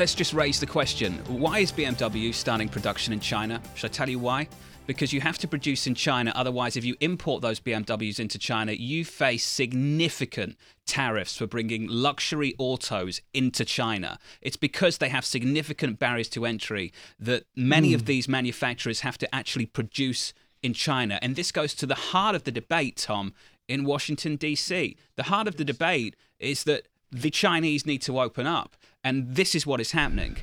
Let's 0.00 0.14
just 0.14 0.32
raise 0.32 0.58
the 0.58 0.66
question 0.66 1.12
why 1.26 1.58
is 1.58 1.70
BMW 1.72 2.32
starting 2.32 2.70
production 2.70 3.12
in 3.12 3.20
China? 3.20 3.60
Should 3.74 3.90
I 3.90 3.92
tell 3.92 4.08
you 4.08 4.18
why? 4.18 4.48
Because 4.90 5.12
you 5.12 5.20
have 5.20 5.38
to 5.38 5.46
produce 5.46 5.86
in 5.86 5.94
China. 5.94 6.32
Otherwise, 6.34 6.76
if 6.76 6.84
you 6.84 6.96
import 6.98 7.42
those 7.42 7.60
BMWs 7.60 8.18
into 8.18 8.40
China, 8.40 8.72
you 8.72 9.04
face 9.04 9.44
significant 9.44 10.56
tariffs 10.84 11.36
for 11.36 11.46
bringing 11.46 11.86
luxury 11.86 12.56
autos 12.58 13.20
into 13.32 13.64
China. 13.64 14.18
It's 14.42 14.56
because 14.56 14.98
they 14.98 15.08
have 15.08 15.24
significant 15.24 16.00
barriers 16.00 16.28
to 16.30 16.44
entry 16.44 16.92
that 17.20 17.44
many 17.54 17.92
mm. 17.92 17.94
of 17.94 18.00
hmm. 18.00 18.06
these 18.06 18.26
manufacturers 18.26 19.02
have 19.02 19.16
to 19.18 19.32
actually 19.32 19.66
produce 19.66 20.34
in 20.60 20.74
China. 20.74 21.20
And 21.22 21.36
this 21.36 21.52
goes 21.52 21.72
to 21.74 21.86
the 21.86 21.94
heart 21.94 22.34
of 22.34 22.42
the 22.42 22.50
debate, 22.50 22.96
Tom, 22.96 23.32
in 23.68 23.84
Washington, 23.84 24.34
D.C. 24.34 24.96
The 25.14 25.22
heart 25.22 25.46
of 25.46 25.54
the 25.54 25.64
debate 25.64 26.16
is 26.40 26.64
that 26.64 26.88
the 27.12 27.30
Chinese 27.30 27.86
need 27.86 28.02
to 28.02 28.18
open 28.20 28.48
up, 28.48 28.74
and 29.04 29.36
this 29.36 29.54
is 29.54 29.64
what 29.64 29.80
is 29.80 29.92
happening. 29.92 30.38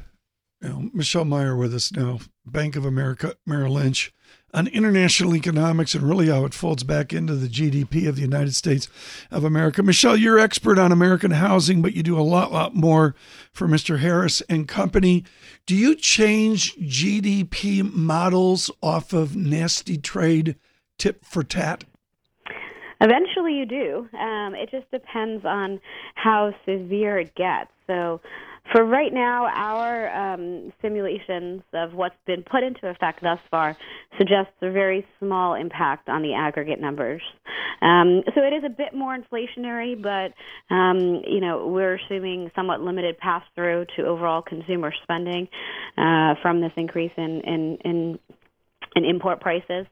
You 0.62 0.70
know, 0.70 0.90
Michelle 0.94 1.26
Meyer 1.26 1.58
with 1.58 1.74
us 1.74 1.92
now, 1.92 2.20
Bank 2.46 2.78
of 2.78 2.86
America, 2.86 3.36
Merrill 3.46 3.74
Lynch, 3.74 4.14
on 4.54 4.68
international 4.68 5.36
economics 5.36 5.94
and 5.94 6.08
really 6.08 6.28
how 6.28 6.46
it 6.46 6.54
folds 6.54 6.84
back 6.84 7.12
into 7.12 7.36
the 7.36 7.48
GDP 7.48 8.08
of 8.08 8.16
the 8.16 8.22
United 8.22 8.56
States 8.56 8.88
of 9.30 9.44
America. 9.44 9.84
Michelle, 9.84 10.16
you're 10.16 10.40
expert 10.40 10.80
on 10.80 10.92
American 10.92 11.32
housing, 11.32 11.82
but 11.82 11.94
you 11.94 12.02
do 12.02 12.18
a 12.18 12.22
lot, 12.22 12.52
lot 12.52 12.74
more 12.74 13.14
for 13.52 13.68
Mr. 13.68 14.00
Harris 14.00 14.42
and 14.50 14.68
Company. 14.68 15.26
Do 15.66 15.76
you 15.76 15.96
change 15.96 16.76
GDP 16.78 17.84
models 17.94 18.72
off 18.82 19.12
of 19.14 19.36
nasty 19.36 19.98
trade 19.98 20.56
tip 20.98 21.26
for 21.26 21.44
tat? 21.44 21.84
Eventually, 23.00 23.54
you 23.54 23.66
do. 23.66 24.10
Um, 24.18 24.56
it 24.56 24.72
just 24.72 24.90
depends 24.90 25.46
on 25.46 25.80
how 26.16 26.54
severe 26.66 27.20
it 27.20 27.36
gets. 27.36 27.70
So, 27.86 28.22
for 28.72 28.84
right 28.84 29.14
now, 29.14 29.48
our 29.48 30.34
um, 30.34 30.74
simulations 30.82 31.62
of 31.74 31.94
what's 31.94 32.16
been 32.26 32.44
put 32.44 32.64
into 32.64 32.88
effect 32.90 33.22
thus 33.22 33.40
far 33.50 33.78
suggests 34.18 34.54
a 34.62 34.72
very 34.72 35.06
small 35.20 35.54
impact 35.54 36.10
on 36.10 36.22
the 36.22 36.34
aggregate 36.34 36.80
numbers. 36.80 37.22
Um, 37.82 38.24
so 38.34 38.42
it 38.42 38.54
is 38.54 38.64
a 38.66 38.70
bit 38.70 38.94
more 38.94 39.18
inflationary, 39.18 40.02
but 40.02 40.34
um, 40.74 41.22
you 41.28 41.40
know 41.40 41.68
we're 41.68 41.96
assuming 41.96 42.52
somewhat 42.56 42.82
limited 42.82 43.18
pass 43.18 43.44
through 43.56 43.86
to 43.96 44.06
overall 44.06 44.42
consumer 44.42 44.92
spending 45.04 45.48
uh, 45.98 46.36
from 46.42 46.62
this 46.62 46.72
increase 46.76 47.12
in, 47.18 47.42
in, 47.42 47.78
in 47.86 48.20
and 48.98 49.06
import 49.06 49.40
prices. 49.40 49.86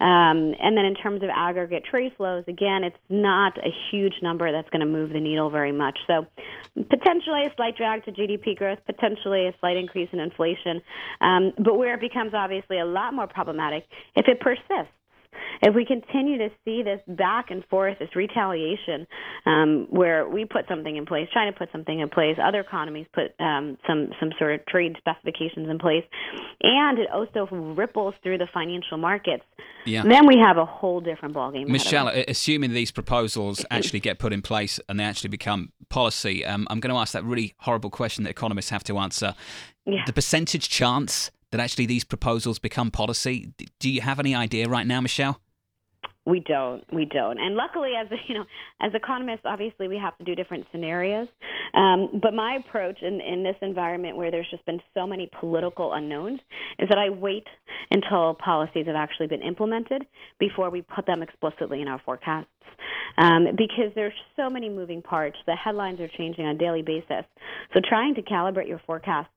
Um, 0.00 0.54
and 0.60 0.76
then 0.76 0.84
in 0.84 0.94
terms 0.94 1.22
of 1.22 1.28
aggregate 1.34 1.84
trade 1.84 2.12
flows, 2.16 2.44
again, 2.48 2.84
it's 2.84 2.96
not 3.10 3.58
a 3.58 3.70
huge 3.90 4.14
number 4.22 4.50
that's 4.50 4.70
going 4.70 4.80
to 4.80 4.86
move 4.86 5.10
the 5.10 5.20
needle 5.20 5.50
very 5.50 5.72
much. 5.72 5.98
So 6.06 6.26
potentially 6.74 7.44
a 7.46 7.54
slight 7.56 7.76
drag 7.76 8.04
to 8.04 8.12
GDP 8.12 8.56
growth, 8.56 8.78
potentially 8.86 9.48
a 9.48 9.54
slight 9.60 9.76
increase 9.76 10.08
in 10.12 10.20
inflation. 10.20 10.80
Um, 11.20 11.52
but 11.58 11.76
where 11.76 11.94
it 11.94 12.00
becomes 12.00 12.32
obviously 12.34 12.78
a 12.78 12.86
lot 12.86 13.14
more 13.14 13.26
problematic 13.26 13.84
if 14.16 14.26
it 14.28 14.40
persists 14.40 14.94
if 15.62 15.74
we 15.74 15.84
continue 15.84 16.38
to 16.38 16.48
see 16.64 16.82
this 16.82 17.00
back 17.06 17.50
and 17.50 17.64
forth, 17.66 17.98
this 17.98 18.14
retaliation, 18.16 19.06
um, 19.46 19.86
where 19.90 20.28
we 20.28 20.44
put 20.44 20.66
something 20.68 20.96
in 20.96 21.06
place, 21.06 21.28
China 21.32 21.52
put 21.52 21.70
something 21.72 22.00
in 22.00 22.08
place, 22.08 22.36
other 22.42 22.60
economies 22.60 23.06
put 23.12 23.32
um, 23.38 23.78
some 23.86 24.10
some 24.18 24.30
sort 24.38 24.54
of 24.54 24.66
trade 24.66 24.96
specifications 24.98 25.68
in 25.68 25.78
place, 25.78 26.04
and 26.62 26.98
it 26.98 27.08
also 27.10 27.46
ripples 27.74 28.14
through 28.22 28.38
the 28.38 28.48
financial 28.52 28.98
markets. 28.98 29.44
Yeah. 29.84 30.02
Then 30.02 30.26
we 30.26 30.38
have 30.38 30.58
a 30.58 30.64
whole 30.64 31.00
different 31.00 31.34
ballgame. 31.34 31.68
Michelle, 31.68 32.08
assuming 32.08 32.72
these 32.72 32.90
proposals 32.90 33.64
actually 33.70 34.00
get 34.00 34.18
put 34.18 34.32
in 34.32 34.42
place 34.42 34.78
and 34.88 34.98
they 34.98 35.04
actually 35.04 35.30
become 35.30 35.72
policy, 35.88 36.44
um, 36.44 36.68
I'm 36.70 36.80
going 36.80 36.94
to 36.94 37.00
ask 37.00 37.12
that 37.12 37.24
really 37.24 37.54
horrible 37.58 37.90
question 37.90 38.24
that 38.24 38.30
economists 38.30 38.70
have 38.70 38.84
to 38.84 38.98
answer. 38.98 39.34
Yeah. 39.84 40.04
The 40.06 40.12
percentage 40.12 40.68
chance 40.68 41.30
that 41.52 41.60
actually 41.60 41.86
these 41.86 42.02
proposals 42.04 42.58
become 42.58 42.90
policy? 42.90 43.52
Do 43.78 43.88
you 43.88 44.00
have 44.00 44.18
any 44.18 44.34
idea 44.34 44.68
right 44.68 44.86
now, 44.86 45.00
Michelle? 45.00 45.40
We 46.24 46.40
don't. 46.40 46.84
We 46.92 47.04
don't. 47.04 47.38
And 47.38 47.56
luckily, 47.56 47.92
as 48.00 48.06
you 48.28 48.34
know, 48.34 48.44
as 48.80 48.92
economists, 48.94 49.42
obviously 49.44 49.88
we 49.88 49.98
have 49.98 50.16
to 50.18 50.24
do 50.24 50.34
different 50.34 50.66
scenarios. 50.70 51.28
Um, 51.74 52.20
but 52.22 52.34
my 52.34 52.58
approach 52.64 53.02
in, 53.02 53.20
in 53.20 53.42
this 53.42 53.56
environment 53.60 54.16
where 54.16 54.30
there's 54.30 54.48
just 54.50 54.64
been 54.66 54.80
so 54.94 55.06
many 55.06 55.30
political 55.40 55.94
unknowns 55.94 56.40
is 56.78 56.88
that 56.88 56.98
I 56.98 57.10
wait 57.10 57.46
until 57.90 58.34
policies 58.34 58.86
have 58.86 58.96
actually 58.96 59.26
been 59.26 59.42
implemented 59.42 60.06
before 60.38 60.70
we 60.70 60.82
put 60.82 61.06
them 61.06 61.22
explicitly 61.22 61.80
in 61.80 61.88
our 61.88 62.00
forecasts. 62.04 62.48
Um, 63.18 63.48
because 63.56 63.92
there's 63.94 64.14
so 64.36 64.48
many 64.48 64.70
moving 64.70 65.02
parts. 65.02 65.36
The 65.46 65.56
headlines 65.56 66.00
are 66.00 66.08
changing 66.08 66.46
on 66.46 66.54
a 66.54 66.58
daily 66.58 66.82
basis. 66.82 67.24
So 67.74 67.80
trying 67.86 68.14
to 68.14 68.22
calibrate 68.22 68.68
your 68.68 68.80
forecasts 68.86 69.28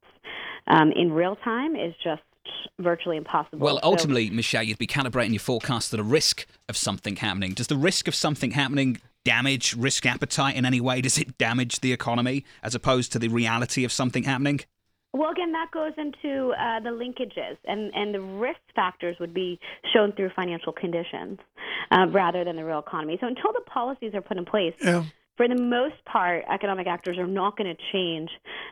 um, 0.68 0.92
in 0.92 1.12
real 1.12 1.36
time 1.38 1.76
is 1.76 1.94
just 2.04 2.22
virtually 2.80 3.18
impossible. 3.18 3.60
Well, 3.60 3.80
ultimately, 3.84 4.28
so, 4.30 4.34
Michelle, 4.34 4.64
you'd 4.64 4.78
be 4.78 4.88
calibrating 4.88 5.32
your 5.32 5.40
forecast 5.40 5.92
to 5.92 5.98
the 5.98 6.04
risk 6.04 6.46
of 6.70 6.78
something 6.78 7.18
happening. 7.18 7.54
Does 7.54 7.68
the 7.68 7.78
risk 7.78 8.08
of 8.08 8.16
something 8.16 8.52
happening 8.52 9.00
damage 9.24 9.76
risk 9.76 10.06
appetite 10.06 10.56
in 10.56 10.66
any 10.66 10.80
way? 10.80 11.02
Does 11.02 11.18
it 11.18 11.38
damage 11.38 11.80
the 11.80 11.92
economy 11.92 12.46
as 12.62 12.76
opposed 12.76 13.12
to 13.14 13.20
the 13.20 13.28
reality 13.28 13.84
of 13.84 13.92
something 13.92 14.24
happening? 14.24 14.62
Well, 15.14 15.32
again, 15.32 15.54
that 15.54 15.72
goes 15.72 15.94
into 15.98 16.52
uh, 16.52 16.82
the 16.82 16.90
linkages, 16.90 17.56
and, 17.64 17.90
and 17.96 18.14
the 18.14 18.20
risk 18.20 18.60
factors 18.76 19.16
would 19.22 19.34
be 19.34 19.58
shown 19.94 20.12
through 20.12 20.32
financial 20.36 20.74
conditions 20.74 21.40
uh, 21.92 22.08
rather 22.10 22.44
than 22.44 22.58
the 22.58 22.66
real 22.66 22.80
economy. 22.80 23.18
So 23.22 23.28
until 23.28 23.54
the 23.54 23.62
policies 23.62 24.14
are 24.14 24.22
put 24.22 24.38
in 24.38 24.46
place, 24.46 24.74
yeah 24.84 25.06
for 25.38 25.48
the 25.48 25.62
most 25.62 26.04
part, 26.06 26.44
economic 26.52 26.88
actors 26.88 27.18
are 27.18 27.28
not 27.28 27.58
going 27.58 27.76
to 27.76 27.82
change 27.92 28.30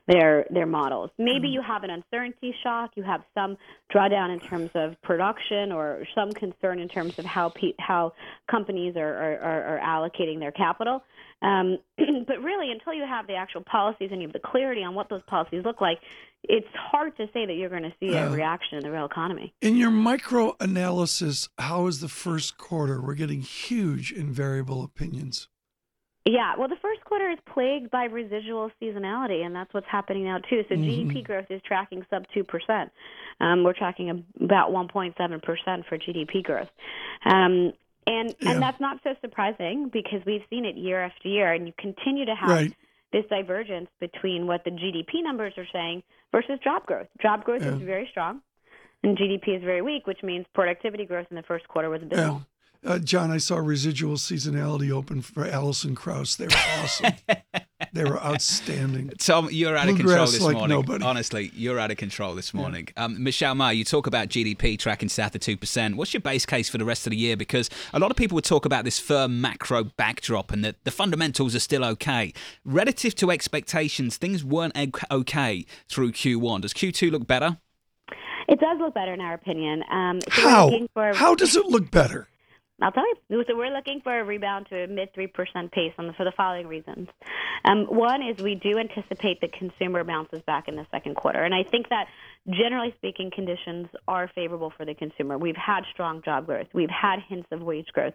their 0.08 0.46
their 0.50 0.65
models. 0.65 1.12
Maybe 1.17 1.48
mm-hmm. 1.48 1.53
you 1.53 1.62
have 1.62 1.84
an 1.84 1.89
uncertainty 1.89 2.55
shock, 2.63 2.91
you 2.96 3.03
have 3.03 3.22
some 3.34 3.58
drawdown 3.93 4.34
in 4.34 4.39
terms 4.39 4.72
of 4.75 5.01
production, 5.01 5.72
or 5.72 6.05
some 6.15 6.32
concern 6.32 6.79
in 6.79 6.88
terms 6.88 7.20
of 7.20 7.25
how 7.25 7.50
pe- 7.50 7.74
how 7.79 8.13
companies 8.50 8.96
are, 8.96 9.38
are, 9.38 9.77
are 9.77 9.79
allocating 9.79 10.39
their 10.39 10.51
capital. 10.51 11.03
Um, 11.41 11.77
but 11.98 12.41
really, 12.41 12.72
until 12.72 12.93
you 12.93 13.05
have 13.05 13.27
the 13.27 13.36
actual 13.36 13.63
policies 13.63 14.10
and 14.12 14.22
you 14.22 14.27
have 14.27 14.34
the 14.34 14.39
clarity 14.39 14.84
on 14.84 14.96
what 14.96 15.10
those 15.10 15.24
policies 15.27 15.63
look 15.65 15.82
like, 15.82 16.00
it's 16.43 16.67
hard 16.74 17.15
to 17.17 17.27
say 17.34 17.46
that 17.46 17.53
you're 17.53 17.70
going 17.70 17.84
to 17.84 17.93
see 18.00 18.15
a 18.15 18.29
reaction 18.29 18.77
in 18.77 18.84
the 18.84 18.91
real 18.91 19.05
economy. 19.05 19.53
In 19.62 19.77
your 19.77 19.91
micro 19.91 20.55
analysis, 20.60 21.48
how 21.58 21.88
is 21.88 22.00
the 22.00 22.10
first 22.10 22.58
quarter? 22.58 23.01
We're 23.01 23.13
getting 23.13 23.41
huge 23.41 24.12
in 24.12 24.32
variable 24.32 24.84
opinions. 24.84 25.48
Yeah, 26.25 26.53
well, 26.58 26.70
the 26.70 26.77
first 26.82 27.03
quarter 27.03 27.30
is 27.30 27.39
plagued 27.53 27.92
by 27.92 28.06
residual 28.06 28.72
seasonality, 28.82 29.46
and 29.46 29.53
that's 29.53 29.74
what's 29.74 29.88
happening 29.92 30.24
now 30.24 30.38
too. 30.38 30.63
So 30.70 30.75
mm-hmm. 30.75 31.12
GDP 31.12 31.24
growth 31.24 31.48
is 31.50 31.62
tracking 31.65 32.06
sub 32.10 32.24
two 32.34 32.46
percent. 32.46 32.92
Um, 33.42 33.63
we're 33.63 33.74
tracking 33.74 34.24
about 34.39 34.72
1.7 34.72 35.44
percent 35.44 35.86
for 35.89 35.98
GDP 35.98 36.42
growth, 36.42 36.70
um, 37.25 37.74
and 38.08 38.34
yeah. 38.39 38.51
and 38.51 38.62
that's 38.62 38.80
not 38.80 39.00
so 39.03 39.15
surprising 39.20 39.89
because 39.92 40.22
we've 40.25 40.44
seen 40.50 40.63
it 40.63 40.77
year 40.77 41.03
after 41.03 41.27
year, 41.27 41.51
and 41.51 41.68
you 41.68 41.74
continue 41.77 42.25
to 42.25 42.36
have 42.36 42.50
right. 42.50 42.74
this 43.12 43.25
divergence 43.30 43.89
between 44.00 44.48
what 44.48 44.63
the 44.63 44.72
GDP 44.72 45.24
numbers 45.24 45.53
are 45.58 45.68
saying 45.74 46.03
versus 46.32 46.58
job 46.63 46.86
growth. 46.86 47.08
Job 47.22 47.44
growth 47.44 47.63
yeah. 47.63 47.75
is 47.75 47.82
very 47.82 48.08
strong, 48.12 48.39
and 49.03 49.18
GDP 49.18 49.58
is 49.58 49.63
very 49.63 49.82
weak, 49.82 50.08
which 50.08 50.24
means 50.24 50.46
productivity 50.53 51.06
growth 51.06 51.27
in 51.32 51.36
the 51.36 51.44
first 51.44 51.68
quarter 51.68 51.89
was 51.89 52.01
abysmal. 52.01 52.38
Yeah. 52.38 52.44
Uh, 52.86 53.00
John, 53.00 53.32
I 53.32 53.38
saw 53.38 53.58
residual 53.58 54.16
seasonality 54.16 54.92
open 54.92 55.22
for 55.22 55.46
Alison 55.46 55.96
Krauss. 55.96 56.36
They 56.36 56.48
were 56.48 56.62
awesome. 56.82 57.13
they 57.94 58.04
were 58.04 58.22
outstanding. 58.22 59.10
Tom, 59.20 59.48
you're 59.52 59.78
out 59.78 59.88
of 59.88 59.96
control 59.96 60.25
this 60.25 60.42
like 60.42 60.56
morning. 60.56 60.75
Nobody. 60.75 61.06
Honestly, 61.06 61.52
you're 61.56 61.80
out 61.80 61.92
of 61.92 61.98
control 61.98 62.36
this 62.36 62.54
morning. 62.54 62.90
Yeah. 62.98 63.06
Um, 63.06 63.24
Michelle 63.24 63.56
Ma, 63.56 63.70
you 63.70 63.86
talk 63.86 64.06
about 64.06 64.28
GDP 64.28 64.78
tracking 64.78 65.08
south 65.08 65.34
of 65.34 65.42
2%. 65.42 65.96
What's 65.96 66.13
your 66.13 66.22
base 66.22 66.46
case 66.46 66.68
for 66.68 66.78
the 66.78 66.84
rest 66.84 67.08
of 67.08 67.12
the 67.12 67.18
year? 67.18 67.38
Because 67.38 67.70
a 67.94 68.00
lot 68.00 68.12
of 68.12 68.18
people 68.18 68.36
would 68.36 68.44
talk 68.44 68.66
about 68.66 68.84
this 68.84 69.00
firm 69.00 69.40
macro 69.40 69.86
backdrop 69.86 70.52
and 70.52 70.66
that 70.66 70.75
the 70.84 70.92
fundamentals 70.92 71.56
are 71.56 71.60
still 71.60 71.86
okay. 71.86 72.34
Relative 72.66 73.16
to 73.16 73.32
expectations, 73.32 74.18
things 74.18 74.44
weren't 74.44 74.75
okay 75.10 75.66
through 75.88 76.12
Q1. 76.12 76.62
Does 76.62 76.74
Q2 76.74 77.12
look 77.12 77.28
better? 77.28 77.60
It 78.50 78.60
does 78.60 78.78
look 78.80 78.94
better 78.94 79.13
in 79.13 79.22
our 79.22 79.34
opinion. 79.34 79.84
Um, 79.90 80.20
so 80.22 80.42
How? 80.42 80.72
For... 80.94 81.13
How 81.13 81.34
does 81.34 81.56
it 81.56 81.66
look 81.68 81.90
better? 81.90 82.28
I'll 82.84 82.92
tell 82.92 83.06
you. 83.08 83.44
So 83.48 83.56
we're 83.56 83.74
looking 83.74 84.02
for 84.02 84.20
a 84.20 84.24
rebound 84.24 84.68
to 84.70 84.84
a 84.84 84.88
mid 84.88 85.13
3% 85.13 85.72
pace 85.72 85.94
on 85.98 86.08
the, 86.08 86.13
for 86.13 86.25
the 86.25 86.34
following 86.36 86.68
reasons. 86.68 87.08
Um, 87.63 87.86
one 87.86 88.22
is 88.22 88.38
we 88.44 88.56
do 88.56 88.78
anticipate 88.78 89.40
that 89.42 89.54
consumer 89.54 90.04
bounces 90.04 90.42
back 90.42 90.68
in 90.68 90.75
the 90.75 90.86
second 90.92 91.16
quarter. 91.16 91.44
And 91.44 91.56
I 91.56 91.63
think 91.63 91.90
that 91.90 92.08
generally 92.50 92.94
speaking, 92.98 93.32
conditions 93.34 93.88
are 94.08 94.30
favorable 94.36 94.72
for 94.76 94.86
the 94.86 94.94
consumer. 94.94 95.38
We've 95.38 95.56
had 95.56 95.84
strong 95.94 96.22
job 96.24 96.46
growth. 96.46 96.68
We've 96.74 96.90
had 96.90 97.20
hints 97.28 97.48
of 97.52 97.62
wage 97.62 97.88
growth. 97.94 98.14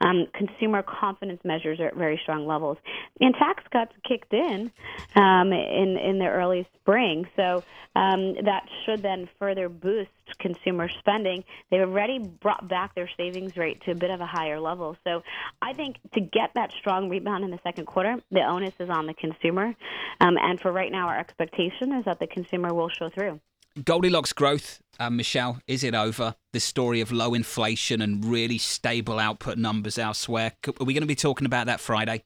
Um, 0.00 0.26
consumer 0.34 0.82
confidence 0.82 1.40
measures 1.44 1.80
are 1.80 1.88
at 1.88 1.96
very 1.96 2.18
strong 2.22 2.46
levels. 2.46 2.78
And 3.20 3.34
tax 3.34 3.62
cuts 3.70 3.92
kicked 4.06 4.32
in 4.32 4.70
um, 5.14 5.52
in, 5.52 5.96
in 5.98 6.18
the 6.18 6.26
early 6.26 6.66
spring. 6.80 7.26
So 7.36 7.62
um, 7.94 8.34
that 8.44 8.66
should 8.84 9.02
then 9.02 9.28
further 9.38 9.68
boost 9.68 10.10
consumer 10.38 10.88
spending. 10.98 11.44
They've 11.70 11.80
already 11.80 12.18
brought 12.18 12.68
back 12.68 12.94
their 12.94 13.10
savings 13.16 13.56
rate 13.56 13.82
to 13.84 13.92
a 13.92 13.94
bit 13.94 14.10
of 14.10 14.20
a 14.20 14.26
higher 14.26 14.60
level. 14.60 14.96
So 15.04 15.22
I 15.62 15.72
think 15.72 15.96
to 16.14 16.20
get 16.20 16.50
that 16.54 16.72
strong 16.78 17.08
rebound 17.08 17.44
in 17.44 17.50
the 17.50 17.60
second 17.62 17.86
quarter, 17.86 18.16
the 18.30 18.42
onus 18.42 18.74
is 18.80 18.90
on 18.90 19.06
the 19.06 19.14
consumer. 19.14 19.74
Um, 20.20 20.36
and 20.40 20.60
for 20.60 20.72
right 20.72 20.92
now, 20.92 21.08
our 21.08 21.18
expectation 21.18 21.92
is 21.92 22.04
that 22.06 22.18
the 22.18 22.26
consumer 22.26 22.72
will 22.72 22.88
show 22.88 23.10
through. 23.10 23.40
Goldilocks 23.84 24.32
growth, 24.32 24.80
uh, 24.98 25.10
Michelle, 25.10 25.60
is 25.66 25.84
it 25.84 25.94
over? 25.94 26.34
This 26.52 26.64
story 26.64 27.00
of 27.00 27.12
low 27.12 27.34
inflation 27.34 28.00
and 28.00 28.24
really 28.24 28.58
stable 28.58 29.18
output 29.18 29.58
numbers 29.58 29.98
elsewhere. 29.98 30.52
Are 30.66 30.84
we 30.84 30.94
going 30.94 31.02
to 31.02 31.06
be 31.06 31.14
talking 31.14 31.46
about 31.46 31.66
that 31.66 31.80
Friday? 31.80 32.24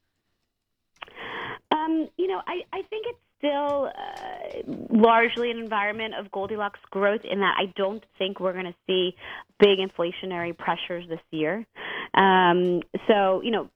Um, 1.73 2.09
you 2.17 2.29
know, 2.29 2.41
I, 2.47 2.63
I 2.73 2.83
think 2.83 3.07
it's 3.09 3.19
still 3.39 3.91
uh, 3.97 4.97
largely 4.97 5.51
an 5.51 5.59
environment 5.59 6.15
of 6.15 6.31
Goldilocks 6.31 6.81
growth 6.91 7.23
in 7.25 7.41
that 7.41 7.57
I 7.59 7.73
don't 7.75 8.05
think 8.19 8.39
we're 8.39 8.53
going 8.53 8.67
to 8.67 8.75
see 8.87 9.17
big 9.59 9.79
inflationary 9.79 10.57
pressures 10.57 11.09
this 11.09 11.21
year. 11.31 11.67
Um, 12.15 12.83
so, 13.09 13.41
you 13.43 13.51
know, 13.51 13.71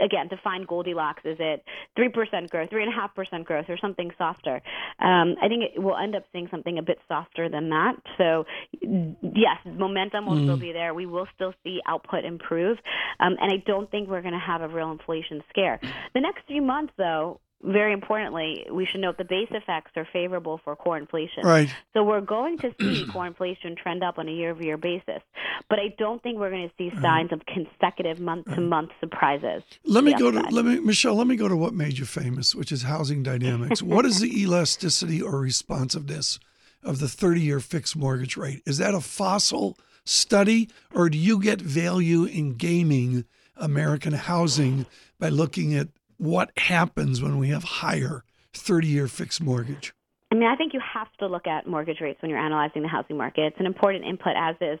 again, 0.00 0.28
to 0.30 0.36
find 0.42 0.66
Goldilocks, 0.66 1.22
is 1.24 1.36
it 1.38 1.64
3% 1.98 2.50
growth, 2.50 2.70
3.5% 2.70 3.44
growth, 3.44 3.66
or 3.68 3.76
something 3.78 4.10
softer? 4.16 4.62
Um, 4.98 5.36
I 5.42 5.48
think 5.48 5.64
it, 5.64 5.82
we'll 5.82 5.96
end 5.96 6.16
up 6.16 6.24
seeing 6.32 6.48
something 6.50 6.78
a 6.78 6.82
bit 6.82 6.98
softer 7.08 7.48
than 7.48 7.68
that. 7.70 7.94
So, 8.16 8.44
yes, 8.80 9.58
momentum 9.66 10.26
will 10.26 10.36
mm. 10.36 10.44
still 10.44 10.56
be 10.56 10.72
there. 10.72 10.94
We 10.94 11.06
will 11.06 11.26
still 11.34 11.54
see 11.64 11.80
output 11.86 12.24
improve. 12.24 12.78
Um, 13.20 13.36
and 13.40 13.52
I 13.52 13.62
don't 13.66 13.90
think 13.90 14.08
we're 14.08 14.22
going 14.22 14.34
to 14.34 14.40
have 14.40 14.62
a 14.62 14.68
real 14.68 14.90
inflation 14.90 15.42
scare. 15.50 15.80
The 16.14 16.20
next 16.20 16.46
few 16.46 16.62
months, 16.62 16.92
though, 16.96 17.40
very 17.62 17.92
importantly, 17.92 18.66
we 18.70 18.86
should 18.86 19.00
note 19.00 19.18
the 19.18 19.24
base 19.24 19.48
effects 19.50 19.90
are 19.96 20.06
favorable 20.12 20.60
for 20.62 20.76
core 20.76 20.96
inflation. 20.96 21.44
Right. 21.44 21.68
So 21.92 22.04
we're 22.04 22.20
going 22.20 22.58
to 22.58 22.72
see 22.80 23.06
core 23.12 23.26
inflation 23.26 23.74
trend 23.74 24.04
up 24.04 24.18
on 24.18 24.28
a 24.28 24.30
year-over-year 24.30 24.76
basis, 24.76 25.22
but 25.68 25.80
I 25.80 25.94
don't 25.98 26.22
think 26.22 26.38
we're 26.38 26.50
going 26.50 26.68
to 26.68 26.74
see 26.78 26.90
uh-huh. 26.90 27.02
signs 27.02 27.32
of 27.32 27.42
consecutive 27.46 28.20
month-to-month 28.20 28.90
uh-huh. 28.90 29.00
surprises. 29.00 29.62
Let 29.84 30.04
me 30.04 30.14
go 30.14 30.30
to 30.30 30.40
let 30.50 30.64
me 30.64 30.78
Michelle. 30.78 31.16
Let 31.16 31.26
me 31.26 31.36
go 31.36 31.48
to 31.48 31.56
what 31.56 31.74
made 31.74 31.98
you 31.98 32.04
famous, 32.04 32.54
which 32.54 32.70
is 32.70 32.82
housing 32.82 33.22
dynamics. 33.22 33.82
what 33.82 34.04
is 34.06 34.20
the 34.20 34.42
elasticity 34.42 35.20
or 35.20 35.40
responsiveness 35.40 36.38
of 36.84 37.00
the 37.00 37.06
30-year 37.06 37.58
fixed 37.58 37.96
mortgage 37.96 38.36
rate? 38.36 38.62
Is 38.66 38.78
that 38.78 38.94
a 38.94 39.00
fossil 39.00 39.76
study, 40.04 40.68
or 40.94 41.10
do 41.10 41.18
you 41.18 41.40
get 41.40 41.60
value 41.60 42.24
in 42.24 42.54
gaming 42.54 43.24
American 43.56 44.12
housing 44.12 44.86
by 45.18 45.28
looking 45.28 45.74
at 45.74 45.88
what 46.18 46.50
happens 46.58 47.22
when 47.22 47.38
we 47.38 47.48
have 47.48 47.64
higher 47.64 48.24
30 48.52 48.86
year 48.86 49.08
fixed 49.08 49.40
mortgage? 49.40 49.92
I 50.30 50.34
mean, 50.34 50.46
I 50.46 50.56
think 50.56 50.74
you 50.74 50.80
have 50.80 51.08
to 51.20 51.26
look 51.26 51.46
at 51.46 51.66
mortgage 51.66 52.02
rates 52.02 52.20
when 52.20 52.30
you're 52.30 52.38
analyzing 52.38 52.82
the 52.82 52.88
housing 52.88 53.16
market. 53.16 53.44
It's 53.44 53.60
an 53.60 53.66
important 53.66 54.04
input, 54.04 54.34
as 54.36 54.56
is 54.60 54.78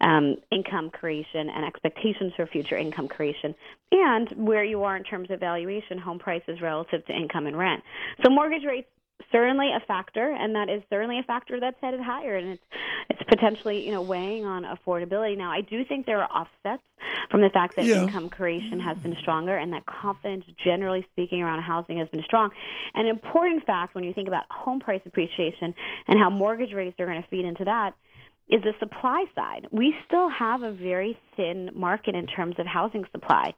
um, 0.00 0.36
income 0.52 0.90
creation 0.90 1.50
and 1.50 1.64
expectations 1.64 2.32
for 2.36 2.46
future 2.46 2.76
income 2.76 3.08
creation, 3.08 3.56
and 3.90 4.28
where 4.36 4.62
you 4.62 4.84
are 4.84 4.96
in 4.96 5.02
terms 5.02 5.32
of 5.32 5.40
valuation, 5.40 5.98
home 5.98 6.20
prices 6.20 6.60
relative 6.62 7.04
to 7.06 7.12
income 7.12 7.46
and 7.46 7.58
rent. 7.58 7.82
So, 8.24 8.30
mortgage 8.30 8.64
rates 8.64 8.88
certainly 9.30 9.70
a 9.74 9.80
factor, 9.86 10.30
and 10.30 10.54
that 10.54 10.68
is 10.68 10.82
certainly 10.90 11.18
a 11.18 11.22
factor 11.22 11.60
that's 11.60 11.76
headed 11.80 12.00
higher, 12.00 12.36
and 12.36 12.50
it's 12.50 12.62
it's 13.10 13.22
potentially 13.28 13.84
you 13.84 13.92
know 13.92 14.02
weighing 14.02 14.44
on 14.44 14.64
affordability. 14.64 15.36
Now, 15.36 15.50
I 15.50 15.60
do 15.60 15.84
think 15.84 16.06
there 16.06 16.22
are 16.22 16.30
offsets 16.30 16.82
from 17.30 17.40
the 17.40 17.50
fact 17.50 17.76
that 17.76 17.84
yeah. 17.84 18.02
income 18.02 18.28
creation 18.28 18.80
has 18.80 18.96
been 18.98 19.16
stronger, 19.20 19.56
and 19.56 19.72
that 19.72 19.86
confidence, 19.86 20.44
generally 20.64 21.06
speaking, 21.12 21.42
around 21.42 21.62
housing 21.62 21.98
has 21.98 22.08
been 22.08 22.22
strong. 22.24 22.50
An 22.94 23.06
important 23.06 23.64
fact 23.64 23.94
when 23.94 24.04
you 24.04 24.12
think 24.12 24.28
about 24.28 24.44
home 24.50 24.80
price 24.80 25.02
appreciation 25.06 25.74
and 26.06 26.18
how 26.18 26.30
mortgage 26.30 26.72
rates 26.72 26.98
are 26.98 27.06
going 27.06 27.22
to 27.22 27.28
feed 27.28 27.44
into 27.44 27.64
that 27.64 27.94
is 28.48 28.62
the 28.62 28.72
supply 28.78 29.24
side. 29.34 29.66
We 29.72 29.94
still 30.06 30.28
have 30.28 30.62
a 30.62 30.72
very 30.72 31.18
thin 31.36 31.70
market 31.74 32.14
in 32.14 32.26
terms 32.26 32.56
of 32.58 32.66
housing 32.66 33.04
supply. 33.10 33.54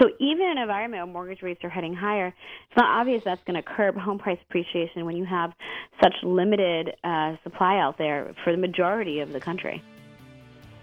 So 0.00 0.08
even 0.20 0.44
in 0.46 0.52
an 0.52 0.58
environment 0.58 1.04
where 1.04 1.12
mortgage 1.12 1.42
rates 1.42 1.60
are 1.64 1.70
heading 1.70 1.94
higher, 1.94 2.28
it's 2.28 2.76
not 2.76 3.00
obvious 3.00 3.22
that's 3.24 3.42
going 3.46 3.56
to 3.56 3.62
curb 3.62 3.96
home 3.96 4.18
price 4.18 4.38
appreciation 4.48 5.06
when 5.06 5.16
you 5.16 5.24
have 5.24 5.52
such 6.02 6.14
limited 6.22 6.90
uh, 7.02 7.36
supply 7.44 7.78
out 7.78 7.96
there 7.96 8.34
for 8.44 8.52
the 8.52 8.58
majority 8.58 9.20
of 9.20 9.32
the 9.32 9.40
country. 9.40 9.82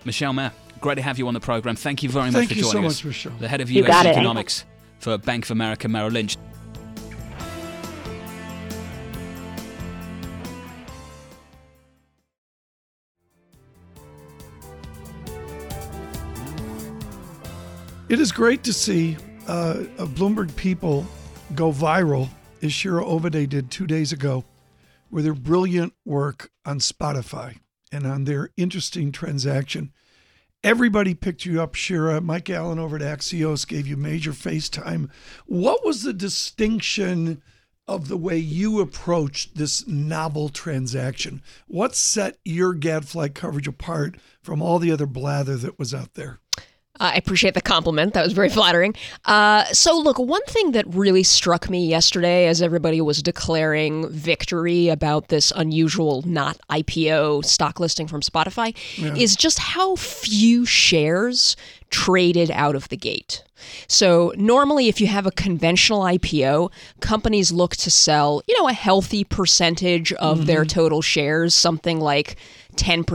Michelle 0.03 0.33
Meyer, 0.33 0.51
great 0.81 0.95
to 0.95 1.01
have 1.01 1.19
you 1.19 1.27
on 1.27 1.33
the 1.33 1.39
program. 1.39 1.75
Thank 1.75 2.03
you 2.03 2.10
very 2.10 2.31
Thank 2.31 2.50
much 2.50 2.57
for 2.57 2.63
joining 2.63 2.65
us. 2.65 2.74
Thank 2.74 2.81
you 2.81 2.81
so 2.81 2.88
us. 2.88 3.03
Much, 3.03 3.05
Michelle. 3.05 3.38
The 3.39 3.48
head 3.48 3.62
of 3.62 3.69
US 3.69 4.05
Economics 4.05 4.65
for 5.00 5.17
Bank 5.17 5.45
of 5.45 5.51
America 5.51 5.88
Merrill 5.88 6.12
Lynch. 6.12 6.38
It 18.13 18.20
is 18.20 18.32
great 18.32 18.62
to 18.65 18.74
see 18.74 19.17
uh, 19.48 19.86
Bloomberg 19.98 20.56
people 20.56 21.04
go 21.56 21.71
viral, 21.71 22.30
as 22.62 22.71
Shira 22.71 23.04
Ovide 23.04 23.49
did 23.49 23.71
two 23.71 23.88
days 23.88 24.12
ago, 24.12 24.45
with 25.10 25.23
their 25.23 25.34
brilliant 25.34 25.93
work 26.06 26.52
on 26.63 26.78
Spotify 26.78 27.58
and 27.91 28.06
on 28.06 28.26
their 28.26 28.52
interesting 28.56 29.12
transaction. 29.12 29.91
Everybody 30.63 31.15
picked 31.15 31.43
you 31.45 31.60
up, 31.60 31.73
Shira. 31.73 32.21
Mike 32.21 32.52
Allen 32.52 32.78
over 32.78 32.97
at 32.97 33.02
Axios 33.02 33.67
gave 33.67 33.88
you 33.88 33.97
major 33.97 34.32
FaceTime. 34.32 35.10
What 35.47 35.84
was 35.84 36.04
the 36.04 36.13
distinction 36.13 37.41
of 37.88 38.10
the 38.10 38.17
way 38.17 38.38
you 38.38 38.80
approached 38.80 39.58
this 39.58 39.88
novel 39.88 40.49
transaction? 40.49 41.41
What 41.65 41.95
set 41.95 42.38
your 42.45 42.76
Gadfly 42.76 43.30
coverage 43.30 43.67
apart 43.67 44.17
from 44.43 44.62
all 44.62 44.78
the 44.78 44.91
other 44.91 45.08
blather 45.08 45.56
that 45.56 45.80
was 45.80 45.95
out 45.95 46.13
there? 46.13 46.41
I 46.99 47.15
appreciate 47.15 47.56
the 47.56 47.62
compliment. 47.62 48.13
That 48.13 48.23
was 48.23 48.34
very 48.34 48.49
flattering. 48.49 48.95
Uh, 49.25 49.63
so, 49.65 49.97
look, 49.97 50.19
one 50.19 50.43
thing 50.45 50.73
that 50.73 50.86
really 50.93 51.23
struck 51.23 51.67
me 51.69 51.88
yesterday 51.88 52.45
as 52.45 52.62
everybody 52.62 53.01
was 53.01 53.23
declaring 53.23 54.08
victory 54.10 54.89
about 54.89 55.29
this 55.29 55.51
unusual 55.56 56.21
not 56.21 56.58
IPO 56.69 57.45
stock 57.45 57.79
listing 57.79 58.08
from 58.08 58.21
Spotify 58.21 58.75
yeah. 58.97 59.15
is 59.15 59.36
just 59.36 59.58
how 59.58 59.95
few 59.95 60.65
shares 60.65 61.56
traded 61.93 62.49
out 62.49 62.75
of 62.75 62.89
the 62.89 62.97
gate. 62.97 63.43
So 63.88 64.34
normally 64.36 64.88
if 64.88 64.99
you 64.99 65.08
have 65.08 65.25
a 65.25 65.32
conventional 65.32 66.01
IPO, 66.01 66.71
companies 66.99 67.51
look 67.51 67.75
to 67.77 67.91
sell, 67.91 68.41
you 68.47 68.60
know, 68.60 68.67
a 68.67 68.73
healthy 68.73 69.23
percentage 69.23 70.12
of 70.13 70.38
mm-hmm. 70.38 70.47
their 70.47 70.65
total 70.65 71.01
shares, 71.01 71.53
something 71.53 71.99
like 71.99 72.36
10%, 72.75 73.06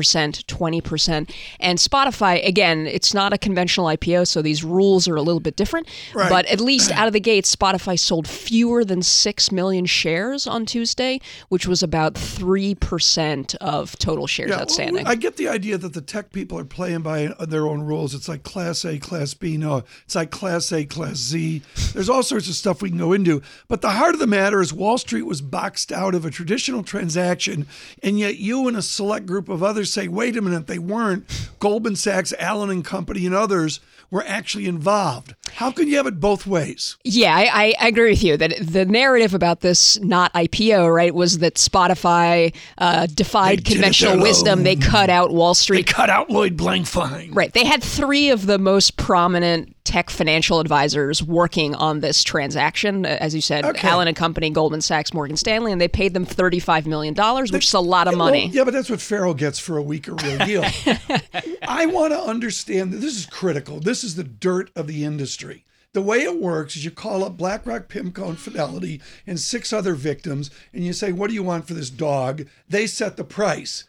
20%. 0.44 1.34
And 1.60 1.78
Spotify, 1.78 2.46
again, 2.46 2.86
it's 2.86 3.12
not 3.12 3.32
a 3.32 3.38
conventional 3.38 3.86
IPO, 3.86 4.28
so 4.28 4.40
these 4.40 4.62
rules 4.62 5.08
are 5.08 5.16
a 5.16 5.22
little 5.22 5.40
bit 5.40 5.56
different. 5.56 5.88
Right. 6.14 6.30
But 6.30 6.46
at 6.46 6.60
least 6.60 6.92
out 6.92 7.06
of 7.06 7.12
the 7.12 7.20
gate, 7.20 7.44
Spotify 7.44 7.98
sold 7.98 8.28
fewer 8.28 8.84
than 8.84 9.02
6 9.02 9.52
million 9.52 9.86
shares 9.86 10.46
on 10.46 10.66
Tuesday, 10.66 11.20
which 11.48 11.66
was 11.66 11.82
about 11.82 12.14
3% 12.14 13.54
of 13.56 13.98
total 13.98 14.26
shares 14.26 14.50
yeah, 14.50 14.60
outstanding. 14.60 15.02
Well, 15.04 15.12
I 15.12 15.16
get 15.16 15.36
the 15.36 15.48
idea 15.48 15.78
that 15.78 15.92
the 15.92 16.02
tech 16.02 16.32
people 16.32 16.58
are 16.58 16.64
playing 16.64 17.02
by 17.02 17.34
their 17.40 17.66
own 17.66 17.82
rules. 17.82 18.14
It's 18.14 18.28
like 18.28 18.44
Class 18.44 18.67
A, 18.84 18.98
Class 18.98 19.34
B. 19.34 19.56
No, 19.56 19.84
it's 20.04 20.14
like 20.14 20.30
Class 20.30 20.72
A, 20.72 20.84
Class 20.84 21.16
Z. 21.16 21.62
There's 21.92 22.08
all 22.08 22.22
sorts 22.22 22.48
of 22.48 22.54
stuff 22.54 22.82
we 22.82 22.90
can 22.90 22.98
go 22.98 23.12
into. 23.12 23.42
But 23.68 23.80
the 23.80 23.90
heart 23.90 24.14
of 24.14 24.20
the 24.20 24.26
matter 24.26 24.60
is 24.60 24.72
Wall 24.72 24.98
Street 24.98 25.22
was 25.22 25.40
boxed 25.40 25.92
out 25.92 26.14
of 26.14 26.24
a 26.24 26.30
traditional 26.30 26.82
transaction, 26.82 27.66
and 28.02 28.18
yet 28.18 28.36
you 28.36 28.68
and 28.68 28.76
a 28.76 28.82
select 28.82 29.26
group 29.26 29.48
of 29.48 29.62
others 29.62 29.92
say, 29.92 30.08
wait 30.08 30.36
a 30.36 30.42
minute, 30.42 30.66
they 30.66 30.78
weren't. 30.78 31.26
Goldman 31.58 31.96
Sachs, 31.96 32.32
Allen 32.38 32.70
and 32.70 32.84
Company, 32.84 33.26
and 33.26 33.34
others 33.34 33.80
were 34.10 34.24
actually 34.26 34.66
involved. 34.66 35.34
How 35.54 35.70
can 35.70 35.88
you 35.88 35.96
have 35.96 36.06
it 36.06 36.20
both 36.20 36.46
ways? 36.46 36.96
Yeah, 37.04 37.34
I, 37.34 37.74
I 37.78 37.88
agree 37.88 38.10
with 38.10 38.22
you 38.22 38.36
that 38.36 38.54
the 38.60 38.84
narrative 38.84 39.34
about 39.34 39.60
this 39.60 39.98
not 40.00 40.32
IPO, 40.32 40.94
right, 40.94 41.14
was 41.14 41.38
that 41.38 41.54
Spotify 41.54 42.54
uh, 42.78 43.06
defied 43.06 43.64
conventional 43.64 44.20
wisdom. 44.20 44.62
They 44.62 44.76
cut 44.76 45.10
out 45.10 45.32
Wall 45.32 45.54
Street. 45.54 45.86
They 45.86 45.92
cut 45.92 46.10
out 46.10 46.30
Lloyd 46.30 46.56
Blankfein. 46.56 47.34
Right. 47.34 47.52
They 47.52 47.64
had 47.64 47.82
three 47.82 48.30
of 48.30 48.46
the 48.46 48.58
most 48.58 48.96
prominent 48.96 49.74
tech 49.88 50.08
financial 50.08 50.60
advisors 50.60 51.22
working 51.22 51.74
on 51.74 52.00
this 52.00 52.22
transaction. 52.22 53.04
As 53.04 53.34
you 53.34 53.40
said, 53.40 53.64
okay. 53.64 53.88
Allen 53.88 54.08
and 54.08 54.16
Company, 54.16 54.50
Goldman 54.50 54.80
Sachs, 54.80 55.12
Morgan 55.12 55.36
Stanley, 55.36 55.72
and 55.72 55.80
they 55.80 55.88
paid 55.88 56.14
them 56.14 56.24
$35 56.24 56.86
million, 56.86 57.14
which 57.52 57.66
is 57.66 57.74
a 57.74 57.80
lot 57.80 58.08
of 58.08 58.16
money. 58.16 58.48
Yeah, 58.48 58.64
but 58.64 58.72
that's 58.72 58.88
what 58.88 59.00
Ferro 59.00 59.34
gets 59.34 59.58
for 59.58 59.76
a 59.76 59.82
week 59.82 59.98
weaker 59.98 60.14
real 60.14 60.38
deal. 60.46 60.64
I 61.62 61.86
want 61.86 62.12
to 62.12 62.20
understand 62.20 62.92
that 62.92 62.98
this 62.98 63.16
is 63.16 63.26
critical. 63.26 63.80
This 63.80 64.04
is 64.04 64.14
the 64.14 64.24
dirt 64.24 64.70
of 64.76 64.86
the 64.86 65.04
industry. 65.04 65.64
The 65.94 66.02
way 66.02 66.18
it 66.18 66.40
works 66.40 66.76
is 66.76 66.84
you 66.84 66.90
call 66.90 67.24
up 67.24 67.36
BlackRock, 67.36 67.88
PIMCO, 67.88 68.28
and 68.28 68.38
Fidelity 68.38 69.00
and 69.26 69.40
six 69.40 69.72
other 69.72 69.94
victims, 69.94 70.50
and 70.72 70.84
you 70.84 70.92
say, 70.92 71.12
What 71.12 71.28
do 71.28 71.34
you 71.34 71.42
want 71.42 71.66
for 71.66 71.74
this 71.74 71.90
dog? 71.90 72.46
They 72.68 72.86
set 72.86 73.16
the 73.16 73.24
price. 73.24 73.84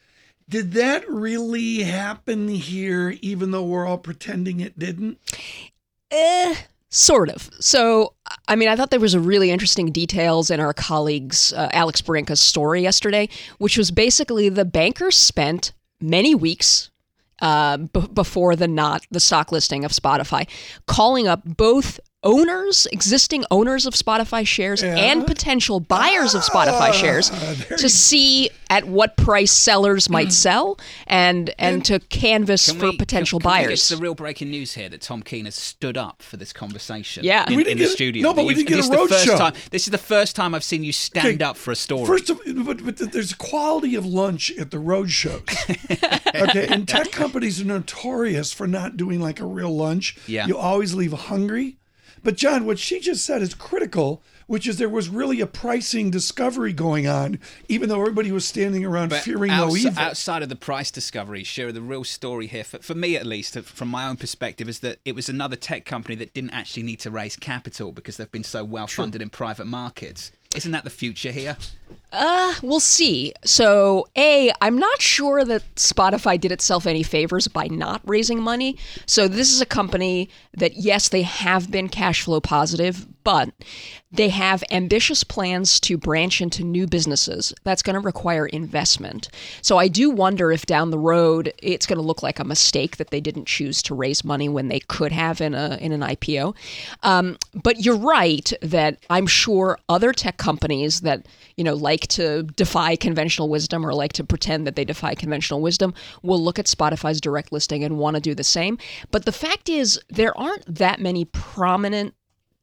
Did 0.47 0.71
that 0.71 1.07
really 1.07 1.83
happen 1.83 2.47
here, 2.47 3.15
even 3.21 3.51
though 3.51 3.65
we're 3.65 3.85
all 3.85 3.99
pretending 3.99 4.59
it 4.59 4.79
didn't? 4.79 5.19
Eh, 6.11 6.55
sort 6.89 7.29
of. 7.29 7.49
So, 7.59 8.13
I 8.47 8.55
mean, 8.55 8.67
I 8.67 8.75
thought 8.75 8.91
there 8.91 8.99
was 8.99 9.13
a 9.13 9.19
really 9.19 9.51
interesting 9.51 9.91
details 9.91 10.49
in 10.49 10.59
our 10.59 10.73
colleague's 10.73 11.53
uh, 11.53 11.69
Alex 11.71 12.01
Barinka's 12.01 12.39
story 12.39 12.81
yesterday, 12.81 13.29
which 13.57 13.77
was 13.77 13.91
basically 13.91 14.49
the 14.49 14.65
bankers 14.65 15.15
spent 15.15 15.73
many 16.01 16.33
weeks 16.33 16.89
uh, 17.41 17.77
b- 17.77 18.07
before 18.13 18.55
the 18.55 18.67
not 18.67 19.05
the 19.11 19.19
stock 19.19 19.51
listing 19.51 19.85
of 19.85 19.91
Spotify, 19.91 20.47
calling 20.87 21.27
up 21.27 21.41
both 21.45 21.99
owners, 22.23 22.85
existing 22.91 23.45
owners 23.49 23.85
of 23.85 23.93
Spotify 23.93 24.45
shares, 24.45 24.81
yeah. 24.81 24.95
and 24.95 25.25
potential 25.25 25.79
buyers 25.79 26.35
of 26.35 26.41
Spotify 26.41 26.89
ah, 26.89 26.91
shares 26.91 27.29
to 27.77 27.89
see 27.89 28.49
at 28.69 28.85
what 28.85 29.15
price 29.17 29.51
sellers 29.51 30.09
might 30.09 30.31
sell 30.31 30.77
and 31.07 31.53
and 31.57 31.83
to 31.85 31.99
canvass 31.99 32.71
for 32.71 32.91
potential 32.97 33.39
can, 33.39 33.49
can 33.49 33.63
buyers. 33.63 33.73
It's 33.73 33.89
the 33.89 33.97
real 33.97 34.15
breaking 34.15 34.49
news 34.49 34.73
here 34.73 34.89
that 34.89 35.01
Tom 35.01 35.23
Keene 35.23 35.45
has 35.45 35.55
stood 35.55 35.97
up 35.97 36.21
for 36.21 36.37
this 36.37 36.51
conversation. 36.51 37.23
Yeah, 37.23 37.49
in, 37.49 37.65
in 37.65 37.77
the 37.77 37.87
studio. 37.87 38.23
No, 38.23 38.33
but 38.33 38.45
we 38.45 38.53
didn't 38.53 38.67
get 38.67 38.85
a 38.85 38.91
road 38.91 39.09
show. 39.09 39.37
Time, 39.37 39.53
this 39.71 39.87
is 39.87 39.91
the 39.91 39.97
first 39.97 40.35
time 40.35 40.53
I've 40.53 40.63
seen 40.63 40.83
you 40.83 40.91
stand 40.91 41.41
okay, 41.41 41.43
up 41.43 41.55
for 41.55 41.71
a 41.71 41.75
story. 41.75 42.05
First, 42.05 42.29
of, 42.29 42.41
but, 42.65 42.83
but 42.83 42.97
there's 42.97 43.33
quality 43.33 43.95
of 43.95 44.05
lunch 44.05 44.51
at 44.57 44.71
the 44.71 44.79
road 44.79 45.09
shows. 45.09 45.41
okay, 46.35 46.67
and 46.69 46.87
tech 46.87 47.11
companies 47.11 47.61
are 47.61 47.65
notorious 47.65 48.51
for 48.51 48.67
not 48.67 48.97
doing 48.97 49.19
like 49.21 49.39
a 49.39 49.45
real 49.45 49.75
lunch. 49.75 50.17
Yeah, 50.27 50.47
you 50.47 50.57
always 50.57 50.93
leave 50.93 51.13
hungry 51.13 51.77
But 52.23 52.37
John, 52.37 52.65
what 52.65 52.79
she 52.79 52.99
just 52.99 53.25
said 53.25 53.41
is 53.41 53.53
critical, 53.53 54.21
which 54.47 54.67
is 54.67 54.77
there 54.77 54.89
was 54.89 55.09
really 55.09 55.41
a 55.41 55.47
pricing 55.47 56.09
discovery 56.09 56.73
going 56.73 57.07
on, 57.07 57.39
even 57.67 57.87
though 57.89 57.99
everybody 58.01 58.31
was 58.31 58.45
standing 58.47 58.83
around 58.83 59.09
But 59.09 59.21
fearing 59.23 59.51
outs- 59.51 59.71
no 59.73 59.77
evil. 59.77 59.99
outside 59.99 60.41
of 60.43 60.49
the 60.49 60.55
price 60.55 60.91
discovery, 60.91 61.43
Shira, 61.43 61.71
the 61.71 61.81
real 61.81 62.03
story 62.03 62.47
here, 62.47 62.63
for, 62.63 62.79
for 62.79 62.95
me 62.95 63.15
at 63.15 63.25
least, 63.25 63.55
uh, 63.55 63.61
from 63.61 63.89
my 63.89 64.07
own 64.07 64.17
perspective, 64.17 64.67
is 64.67 64.79
that 64.79 64.99
it 65.05 65.15
was 65.15 65.29
another 65.29 65.55
tech 65.55 65.85
company 65.85 66.15
that 66.15 66.33
didn't 66.33 66.49
actually 66.51 66.83
need 66.83 66.99
to 67.01 67.11
raise 67.11 67.35
capital 67.35 67.91
because 67.91 68.17
they've 68.17 68.31
been 68.31 68.43
so 68.43 68.63
well 68.63 68.87
funded 68.87 69.21
in 69.21 69.29
private 69.29 69.65
markets. 69.65 70.31
Isn't 70.55 70.71
that 70.71 70.83
the 70.83 70.89
future 70.89 71.31
here? 71.31 71.57
Uh, 72.11 72.55
we'll 72.63 72.79
see. 72.79 73.33
So, 73.45 74.07
A, 74.17 74.51
I'm 74.61 74.79
not 74.79 74.99
sure 74.99 75.45
that 75.45 75.63
Spotify 75.75 76.41
did 76.41 76.51
itself 76.51 76.87
any 76.87 77.03
favors 77.03 77.47
by 77.47 77.67
not 77.67 78.01
raising 78.03 78.41
money. 78.41 78.75
So, 79.05 79.27
this 79.27 79.53
is 79.53 79.61
a 79.61 79.65
company 79.67 80.27
that, 80.55 80.73
yes, 80.73 81.09
they 81.09 81.21
have 81.21 81.69
been 81.69 81.87
cash 81.87 82.23
flow 82.23 82.41
positive, 82.41 83.05
but 83.23 83.49
they 84.11 84.29
have 84.29 84.63
ambitious 84.71 85.23
plans 85.23 85.79
to 85.81 85.97
branch 85.97 86.41
into 86.41 86.63
new 86.63 86.87
businesses. 86.87 87.53
That's 87.63 87.83
going 87.83 87.93
to 87.93 87.99
require 87.99 88.47
investment. 88.47 89.29
So, 89.61 89.77
I 89.77 89.87
do 89.87 90.09
wonder 90.09 90.51
if 90.51 90.65
down 90.65 90.89
the 90.89 90.99
road 90.99 91.53
it's 91.61 91.85
going 91.85 91.97
to 91.97 92.05
look 92.05 92.23
like 92.23 92.39
a 92.39 92.43
mistake 92.43 92.97
that 92.97 93.11
they 93.11 93.21
didn't 93.21 93.45
choose 93.45 93.81
to 93.83 93.95
raise 93.95 94.23
money 94.23 94.49
when 94.49 94.67
they 94.67 94.79
could 94.79 95.11
have 95.11 95.41
in 95.41 95.53
a 95.53 95.77
in 95.79 95.91
an 95.91 96.01
IPO. 96.01 96.55
Um, 97.03 97.37
but 97.53 97.85
you're 97.85 97.97
right 97.97 98.51
that 98.61 98.97
I'm 99.09 99.27
sure 99.27 99.77
other 99.89 100.11
tech 100.13 100.37
companies 100.37 101.01
that 101.01 101.27
you 101.55 101.63
know 101.63 101.75
like 101.75 102.07
to 102.09 102.43
defy 102.43 102.95
conventional 102.95 103.49
wisdom 103.49 103.85
or 103.85 103.93
like 103.93 104.13
to 104.13 104.23
pretend 104.23 104.65
that 104.65 104.75
they 104.75 104.85
defy 104.85 105.15
conventional 105.15 105.61
wisdom 105.61 105.93
will 106.23 106.41
look 106.41 106.59
at 106.59 106.65
Spotify's 106.65 107.21
direct 107.21 107.51
listing 107.51 107.83
and 107.83 107.97
want 107.97 108.15
to 108.15 108.21
do 108.21 108.33
the 108.33 108.43
same. 108.43 108.77
But 109.11 109.25
the 109.25 109.31
fact 109.31 109.69
is, 109.69 109.99
there 110.09 110.37
aren't 110.37 110.63
that 110.73 110.99
many 110.99 111.25
prominent 111.25 112.13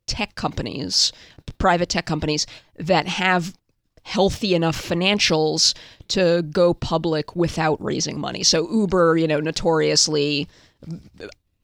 tech 0.07 0.35
companies, 0.35 1.13
private 1.59 1.89
tech 1.89 2.07
companies, 2.07 2.47
that 2.77 3.07
have 3.07 3.57
healthy 4.03 4.55
enough 4.55 4.81
financials 4.81 5.75
to 6.09 6.43
go 6.43 6.73
public 6.73 7.35
without 7.35 7.83
raising 7.83 8.21
money. 8.21 8.45
So 8.45 8.71
Uber, 8.71 9.17
you 9.17 9.27
know, 9.27 9.41
notoriously 9.41 10.49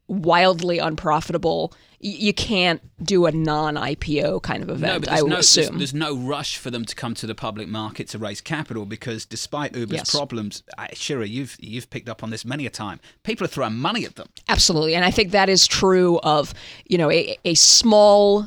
wildly 0.09 0.79
unprofitable. 0.79 1.73
You 2.05 2.35
can't 2.35 2.83
do 3.05 3.27
a 3.27 3.33
non-IPO 3.33 4.43
kind 4.43 4.63
of 4.63 4.69
No, 4.69 4.75
event. 4.75 5.05
but 5.05 5.13
I 5.13 5.23
would 5.23 5.31
no, 5.31 5.39
assume. 5.39 5.79
there's 5.79 5.95
no 5.95 6.17
rush 6.17 6.57
for 6.57 6.69
them 6.71 6.85
to 6.85 6.97
come 6.97 7.15
to 7.15 7.27
the 7.29 7.35
public 7.35 7.69
market 7.69 8.09
to 8.09 8.19
raise 8.19 8.41
capital 8.41 8.87
because 8.87 9.25
despite 9.25 9.77
Uber's 9.77 9.99
Yes. 9.99 10.11
problems, 10.11 10.63
Shira, 10.95 11.27
you've 11.29 11.57
you've 11.61 11.91
picked 11.91 12.09
up 12.09 12.23
on 12.25 12.31
this 12.31 12.45
many 12.45 12.67
a 12.67 12.71
time. 12.71 12.99
People 13.23 13.45
are 13.45 13.49
throwing 13.49 13.77
money 13.77 14.05
at 14.05 14.17
them. 14.17 14.29
Absolutely, 14.49 14.95
and 14.97 15.05
I 15.05 15.13
think 15.13 15.31
that 15.31 15.49
is 15.49 15.67
true 15.67 16.19
of 16.25 16.53
you 16.87 16.99
know 16.99 17.11
a, 17.11 17.37
a 17.45 17.55
small 17.55 18.47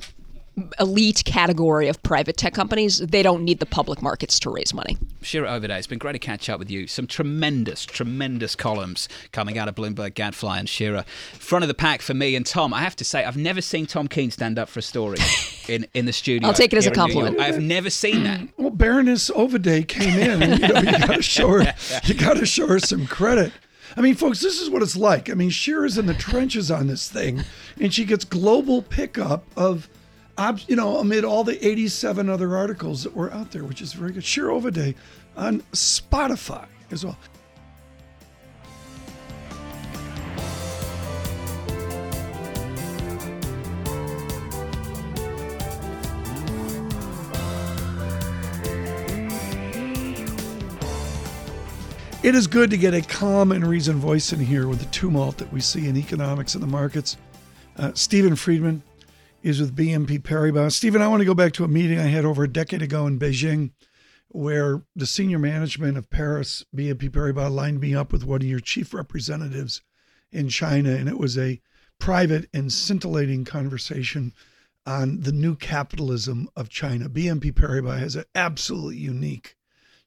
elite 0.79 1.23
category 1.25 1.87
of 1.87 2.01
private 2.03 2.37
tech 2.37 2.53
companies. 2.53 2.99
They 2.99 3.23
don't 3.23 3.43
need 3.43 3.59
the 3.59 3.65
public 3.65 4.01
markets 4.01 4.39
to 4.41 4.49
raise 4.49 4.73
money. 4.73 4.97
Shira 5.21 5.49
Ovide, 5.49 5.71
it's 5.71 5.87
been 5.87 5.99
great 5.99 6.13
to 6.13 6.19
catch 6.19 6.49
up 6.49 6.59
with 6.59 6.71
you. 6.71 6.87
Some 6.87 7.07
tremendous, 7.07 7.85
tremendous 7.85 8.55
columns 8.55 9.09
coming 9.31 9.57
out 9.57 9.67
of 9.67 9.75
Bloomberg, 9.75 10.13
Gadfly, 10.13 10.59
and 10.59 10.69
Shira. 10.69 11.03
Front 11.33 11.63
of 11.63 11.67
the 11.67 11.73
pack 11.73 12.01
for 12.01 12.13
me 12.13 12.35
and 12.35 12.45
Tom. 12.45 12.73
I 12.73 12.81
have 12.81 12.95
to 12.97 13.03
say, 13.05 13.23
I've 13.25 13.37
never 13.37 13.61
seen 13.61 13.85
Tom 13.85 14.07
Keene 14.07 14.31
stand 14.31 14.57
up 14.57 14.69
for 14.69 14.79
a 14.79 14.83
story 14.83 15.17
in, 15.67 15.87
in 15.93 16.05
the 16.05 16.13
studio. 16.13 16.47
I'll 16.47 16.53
take 16.53 16.71
it 16.73 16.77
as 16.77 16.85
a 16.87 16.89
here 16.89 17.03
in 17.03 17.07
New 17.09 17.13
York. 17.13 17.25
compliment. 17.25 17.39
I 17.41 17.53
have 17.53 17.61
never 17.61 17.89
seen 17.89 18.23
that. 18.23 18.41
Well, 18.57 18.69
Baroness 18.71 19.29
Ovide 19.31 19.87
came 19.87 20.17
in, 20.17 20.41
and 20.41 20.59
you 20.61 20.67
know 20.67 20.79
you 20.79 20.91
got 20.99 21.15
to 21.15 21.21
show 21.21 21.49
her, 21.49 21.73
you 22.05 22.13
got 22.15 22.37
to 22.37 22.45
show 22.45 22.67
her 22.67 22.79
some 22.79 23.05
credit. 23.05 23.51
I 23.97 24.01
mean, 24.01 24.15
folks, 24.15 24.39
this 24.41 24.59
is 24.59 24.69
what 24.69 24.81
it's 24.81 24.95
like. 24.95 25.29
I 25.29 25.33
mean, 25.35 25.49
Shira's 25.49 25.97
in 25.97 26.05
the 26.05 26.13
trenches 26.13 26.71
on 26.71 26.87
this 26.87 27.09
thing, 27.09 27.43
and 27.79 27.93
she 27.93 28.05
gets 28.05 28.25
global 28.25 28.81
pickup 28.81 29.45
of, 29.55 29.87
ob- 29.87 29.94
you 30.67 30.75
know, 30.75 30.97
amid 30.97 31.23
all 31.23 31.43
the 31.43 31.65
87 31.65 32.29
other 32.29 32.55
articles 32.55 33.03
that 33.03 33.15
were 33.15 33.31
out 33.31 33.51
there, 33.51 33.63
which 33.63 33.81
is 33.81 33.93
very 33.93 34.11
good. 34.11 34.23
Shira 34.23 34.55
Ovide 34.55 34.95
on 35.35 35.61
Spotify 35.71 36.65
as 36.91 37.05
well. 37.05 37.17
It 52.23 52.33
is 52.33 52.47
good 52.47 52.71
to 52.71 52.77
get 52.77 52.95
a 52.95 53.03
calm 53.03 53.51
and 53.51 53.65
reasoned 53.67 53.99
voice 53.99 54.33
in 54.33 54.39
here 54.39 54.67
with 54.67 54.79
the 54.79 54.87
tumult 54.87 55.37
that 55.37 55.53
we 55.53 55.61
see 55.61 55.87
in 55.87 55.95
economics 55.95 56.55
and 56.55 56.63
the 56.63 56.67
markets. 56.67 57.17
Uh, 57.77 57.91
Steven 57.93 58.35
Friedman 58.35 58.81
is 59.45 59.61
with 59.61 59.75
BNP 59.75 60.23
Paribas. 60.23 60.71
Steven, 60.71 61.03
I 61.03 61.07
want 61.07 61.21
to 61.21 61.25
go 61.25 61.35
back 61.35 61.53
to 61.53 61.63
a 61.63 61.67
meeting 61.67 61.99
I 61.99 62.07
had 62.07 62.25
over 62.25 62.43
a 62.43 62.51
decade 62.51 62.81
ago 62.81 63.05
in 63.05 63.19
Beijing 63.19 63.73
where 64.29 64.81
the 64.95 65.05
senior 65.05 65.37
management 65.37 65.99
of 65.99 66.09
Paris, 66.09 66.65
BNP 66.75 67.11
Paribas, 67.11 67.51
lined 67.51 67.79
me 67.79 67.93
up 67.93 68.11
with 68.11 68.25
one 68.25 68.41
of 68.41 68.47
your 68.47 68.59
chief 68.59 68.91
representatives 68.91 69.83
in 70.31 70.49
China. 70.49 70.89
And 70.89 71.07
it 71.07 71.19
was 71.19 71.37
a 71.37 71.61
private 71.99 72.49
and 72.55 72.73
scintillating 72.73 73.45
conversation 73.45 74.33
on 74.83 75.19
the 75.19 75.31
new 75.31 75.55
capitalism 75.55 76.49
of 76.55 76.69
China. 76.69 77.07
BNP 77.07 77.53
Paribas 77.53 77.99
has 77.99 78.15
an 78.15 78.25
absolutely 78.33 78.97
unique 78.97 79.55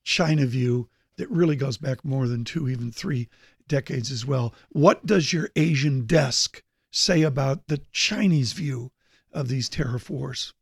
China 0.03 0.47
view 0.47 0.89
that 1.17 1.31
really 1.31 1.57
goes 1.57 1.77
back 1.77 2.05
more 2.05 2.27
than 2.27 2.45
two, 2.45 2.69
even 2.69 2.91
three 2.91 3.29
decades 3.69 4.11
as 4.11 4.27
well. 4.27 4.53
What 4.71 5.07
does 5.07 5.33
your 5.33 5.49
Asian 5.55 6.07
desk 6.07 6.65
say 6.91 7.23
about 7.23 7.69
the 7.69 7.83
Chinese 7.93 8.53
view 8.53 8.91
of 9.33 9.49
these 9.49 9.69
tariff 9.69 10.11
wars? 10.11 10.55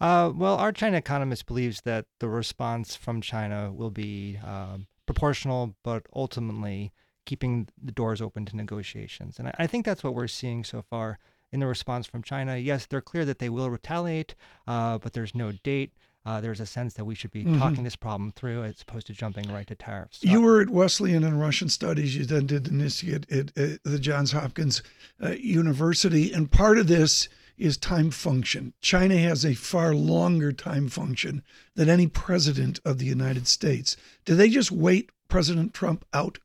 Uh, 0.00 0.30
well, 0.34 0.56
our 0.56 0.72
China 0.72 0.98
economist 0.98 1.46
believes 1.46 1.80
that 1.82 2.06
the 2.20 2.28
response 2.28 2.96
from 2.96 3.20
China 3.20 3.72
will 3.72 3.90
be 3.90 4.38
um, 4.44 4.86
proportional, 5.06 5.74
but 5.82 6.06
ultimately 6.14 6.92
keeping 7.24 7.68
the 7.82 7.92
doors 7.92 8.20
open 8.20 8.44
to 8.44 8.56
negotiations. 8.56 9.38
And 9.38 9.48
I, 9.48 9.54
I 9.60 9.66
think 9.66 9.86
that's 9.86 10.04
what 10.04 10.14
we're 10.14 10.28
seeing 10.28 10.64
so 10.64 10.82
far 10.82 11.18
in 11.50 11.60
the 11.60 11.66
response 11.66 12.06
from 12.06 12.22
China. 12.22 12.56
Yes, 12.56 12.86
they're 12.86 13.00
clear 13.00 13.24
that 13.24 13.38
they 13.38 13.48
will 13.48 13.70
retaliate, 13.70 14.34
uh, 14.66 14.98
but 14.98 15.12
there's 15.12 15.34
no 15.34 15.52
date. 15.52 15.92
Uh, 16.26 16.40
there's 16.40 16.58
a 16.58 16.66
sense 16.66 16.94
that 16.94 17.04
we 17.04 17.14
should 17.14 17.30
be 17.30 17.44
talking 17.56 17.84
this 17.84 17.94
problem 17.94 18.32
through 18.32 18.64
as 18.64 18.82
opposed 18.82 19.06
to 19.06 19.12
jumping 19.12 19.48
right 19.52 19.68
to 19.68 19.76
tariffs. 19.76 20.24
You 20.24 20.40
were 20.40 20.60
at 20.60 20.68
Wesleyan 20.68 21.22
and 21.22 21.40
Russian 21.40 21.68
Studies. 21.68 22.16
You 22.16 22.24
then 22.24 22.46
did 22.46 22.66
at, 22.66 23.56
at 23.56 23.84
the 23.84 23.98
Johns 24.00 24.32
Hopkins 24.32 24.82
uh, 25.22 25.30
University, 25.30 26.32
and 26.32 26.50
part 26.50 26.78
of 26.78 26.88
this 26.88 27.28
is 27.56 27.76
time 27.76 28.10
function. 28.10 28.72
China 28.80 29.16
has 29.18 29.44
a 29.44 29.54
far 29.54 29.94
longer 29.94 30.52
time 30.52 30.88
function 30.88 31.42
than 31.74 31.88
any 31.88 32.06
president 32.06 32.80
of 32.84 32.98
the 32.98 33.06
United 33.06 33.46
States. 33.46 33.96
Do 34.24 34.34
they 34.34 34.48
just 34.48 34.70
wait 34.70 35.10
President 35.28 35.74
Trump 35.74 36.04
out? 36.12 36.38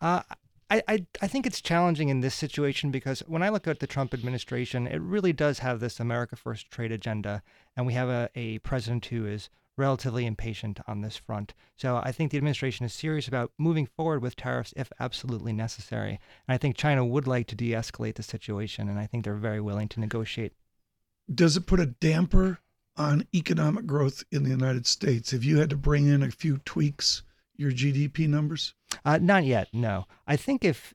Uh, 0.00 0.22
I, 0.68 0.82
I, 0.88 1.06
I 1.22 1.28
think 1.28 1.46
it's 1.46 1.60
challenging 1.60 2.08
in 2.08 2.20
this 2.20 2.34
situation 2.34 2.90
because 2.90 3.20
when 3.20 3.42
I 3.42 3.50
look 3.50 3.68
at 3.68 3.78
the 3.78 3.86
Trump 3.86 4.12
administration, 4.12 4.86
it 4.86 5.00
really 5.00 5.32
does 5.32 5.60
have 5.60 5.80
this 5.80 6.00
America 6.00 6.34
First 6.34 6.70
trade 6.70 6.90
agenda, 6.90 7.42
and 7.76 7.86
we 7.86 7.92
have 7.92 8.08
a, 8.08 8.28
a 8.34 8.58
president 8.58 9.06
who 9.06 9.26
is 9.26 9.48
relatively 9.76 10.26
impatient 10.26 10.80
on 10.86 11.00
this 11.00 11.16
front. 11.16 11.54
So 11.76 12.00
I 12.02 12.12
think 12.12 12.30
the 12.30 12.36
administration 12.38 12.86
is 12.86 12.92
serious 12.92 13.28
about 13.28 13.52
moving 13.58 13.86
forward 13.86 14.22
with 14.22 14.36
tariffs 14.36 14.72
if 14.76 14.90
absolutely 14.98 15.52
necessary. 15.52 16.18
And 16.46 16.54
I 16.54 16.58
think 16.58 16.76
China 16.76 17.04
would 17.04 17.26
like 17.26 17.46
to 17.48 17.54
de 17.54 17.72
escalate 17.72 18.14
the 18.14 18.22
situation, 18.22 18.88
and 18.88 18.98
I 18.98 19.06
think 19.06 19.24
they're 19.24 19.34
very 19.34 19.60
willing 19.60 19.88
to 19.88 20.00
negotiate. 20.00 20.52
Does 21.32 21.56
it 21.56 21.66
put 21.66 21.80
a 21.80 21.86
damper 21.86 22.60
on 22.96 23.26
economic 23.34 23.86
growth 23.86 24.24
in 24.30 24.42
the 24.42 24.50
United 24.50 24.86
States 24.86 25.32
if 25.32 25.44
you 25.44 25.58
had 25.58 25.70
to 25.70 25.76
bring 25.76 26.06
in 26.06 26.22
a 26.22 26.30
few 26.30 26.58
tweaks, 26.58 27.22
your 27.56 27.70
GDP 27.70 28.28
numbers? 28.28 28.74
Uh, 29.04 29.18
not 29.18 29.44
yet, 29.44 29.68
no. 29.72 30.06
I 30.26 30.36
think 30.36 30.64
if 30.64 30.94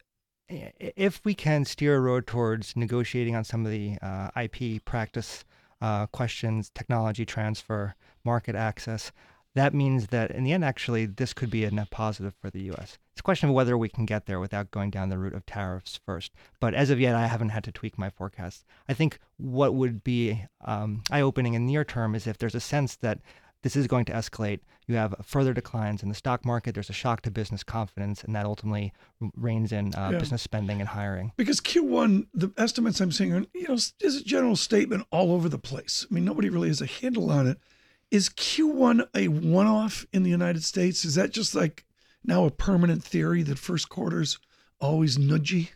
if 0.50 1.22
we 1.24 1.34
can 1.34 1.63
steer 1.63 1.96
a 1.96 2.02
road 2.02 2.28
towards 2.28 2.76
negotiating 2.76 3.36
on 3.36 3.44
some 3.46 3.65
of 3.65 3.72
the 3.72 3.98
uh, 4.02 4.30
IP 4.36 4.84
practice 4.84 5.46
uh, 5.82 6.08
questions, 6.08 6.72
technology 6.74 7.26
transfer, 7.26 7.96
market 8.24 8.56
access, 8.56 9.12
that 9.54 9.74
means 9.74 10.08
that 10.08 10.32
in 10.32 10.44
the 10.44 10.54
end, 10.54 10.63
actually, 10.63 11.06
this 11.06 11.34
could 11.34 11.50
be 11.50 11.65
a 11.65 11.72
net 11.72 11.89
positive 11.89 12.34
for 12.41 12.50
the 12.50 12.62
U.S. 12.63 12.98
It's 13.12 13.20
a 13.20 13.24
question 13.24 13.50
of 13.50 13.56
whether 13.56 13.78
we 13.78 13.89
can 13.89 14.06
get 14.06 14.26
there 14.26 14.39
without 14.39 14.72
going 14.72 14.91
down 14.91 15.10
the 15.10 15.17
route 15.17 15.34
of 15.34 15.46
tariffs 15.46 16.00
first. 16.06 16.32
But 16.62 16.74
as 16.74 16.89
of 16.89 17.02
yet, 17.02 17.15
I 17.15 17.28
haven't 17.28 17.50
had 17.50 17.65
to 17.65 17.72
tweak 17.72 17.98
my 17.98 18.10
forecast. 18.10 18.63
I 18.88 18.94
think 18.94 19.20
what 19.38 19.74
would 19.74 20.04
be 20.06 20.46
um, 20.63 21.04
eye 21.12 21.20
opening 21.20 21.54
in 21.54 21.65
the 21.65 21.74
near 21.74 21.84
term 21.84 22.15
is 22.15 22.28
if 22.28 22.38
there's 22.38 22.56
a 22.56 22.62
sense 22.62 22.96
that 22.98 23.20
this 23.63 23.76
is 23.76 23.88
going 23.88 24.06
to 24.06 24.12
escalate. 24.12 24.60
You 24.88 24.95
have 24.95 25.15
further 25.24 25.54
declines 25.54 26.02
in 26.04 26.10
the 26.10 26.15
stock 26.15 26.43
market. 26.45 26.74
There's 26.74 26.89
a 26.89 26.93
shock 26.93 27.21
to 27.21 27.32
business 27.32 27.63
confidence, 27.63 28.24
and 28.24 28.36
that 28.36 28.45
ultimately 28.45 28.91
reins 29.36 29.71
in 29.71 29.93
uh, 29.95 30.10
Yeah. 30.12 30.19
business 30.19 30.41
spending 30.41 30.80
and 30.80 30.89
hiring. 30.89 31.32
Because 31.38 31.60
Q1, 31.62 32.28
the 32.34 32.52
estimates 32.58 33.00
I'm 33.00 33.12
seeing 33.12 33.34
are, 33.34 33.45
you 33.54 33.67
know, 33.67 33.76
is 33.76 33.93
a 34.02 34.24
general 34.24 34.56
statement 34.56 35.06
all 35.12 35.32
over 35.32 35.47
the 35.47 35.60
place. 35.60 36.06
I 36.10 36.13
mean, 36.13 36.26
nobody 36.26 36.50
really 36.50 36.69
has 36.69 36.82
a 36.82 36.86
handle 36.88 37.30
on 37.30 37.47
it. 37.47 37.60
Is 38.10 38.28
Q1 38.30 39.08
a 39.15 39.28
one 39.30 39.67
off 39.67 40.06
in 40.12 40.24
the 40.24 40.30
United 40.30 40.63
States? 40.63 41.06
Is 41.06 41.15
that 41.15 41.32
just 41.32 41.56
like 41.56 41.86
now 42.26 42.45
a 42.45 42.52
permanent 42.52 43.04
theory 43.04 43.41
that 43.43 43.58
first 43.58 43.88
quarter's 43.89 44.38
always 44.80 45.17
nudgy? 45.17 45.69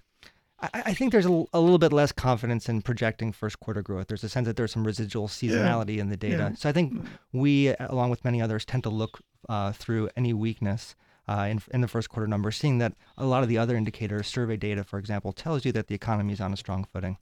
I, 0.59 0.93
think 0.93 1.11
there's 1.11 1.25
a, 1.25 1.43
a, 1.53 1.59
little 1.59 1.77
bit 1.77 1.91
less 1.91 2.11
confidence 2.11 2.69
in 2.69 2.81
projecting 2.81 3.33
first 3.33 3.59
quarter 3.59 3.81
growth. 3.81 4.07
There's 4.07 4.23
a 4.23 4.29
sense 4.29 4.47
that 4.47 4.55
there's 4.55 4.71
some 4.71 4.85
residual 4.85 5.27
seasonality 5.27 5.95
yeah. 5.95 6.01
in 6.01 6.09
the 6.09 6.17
data. 6.17 6.49
Yeah. 6.51 6.55
So 6.55 6.69
I 6.69 6.71
think 6.71 7.05
we, 7.33 7.75
along 7.79 8.09
with 8.09 8.23
many 8.23 8.41
others, 8.41 8.63
tend 8.63 8.83
to 8.83 8.89
look 8.89 9.19
uh, 9.49 9.73
through 9.73 10.09
any 10.15 10.33
weakness. 10.33 10.95
Uh, 11.27 11.47
in, 11.49 11.59
in 11.73 11.81
the 11.81 11.87
first 11.87 12.07
quarter 12.07 12.27
numbers, 12.27 12.55
seeing 12.55 12.77
that 12.77 12.93
a 13.17 13.25
lot 13.25 13.41
of 13.41 13.49
the 13.49 13.57
other 13.57 13.75
indicators, 13.75 14.27
survey 14.27 14.55
data, 14.55 14.83
for 14.83 14.99
example, 14.99 15.33
tells 15.33 15.65
you 15.65 15.71
that 15.71 15.87
the 15.87 15.95
economy 15.95 16.33
is 16.33 16.39
on 16.39 16.53
a 16.53 16.57
strong 16.57 16.85
footing. 16.93 17.17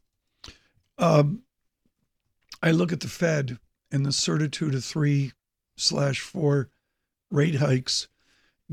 Um, 0.97 1.43
I 2.61 2.71
look 2.71 2.91
at 2.91 2.99
the 2.99 3.07
Fed 3.07 3.59
and 3.93 4.05
the 4.05 4.11
certitude 4.11 4.75
of 4.75 4.83
three 4.83 5.31
slash 5.77 6.19
four 6.19 6.69
rate 7.31 7.55
hikes. 7.55 8.09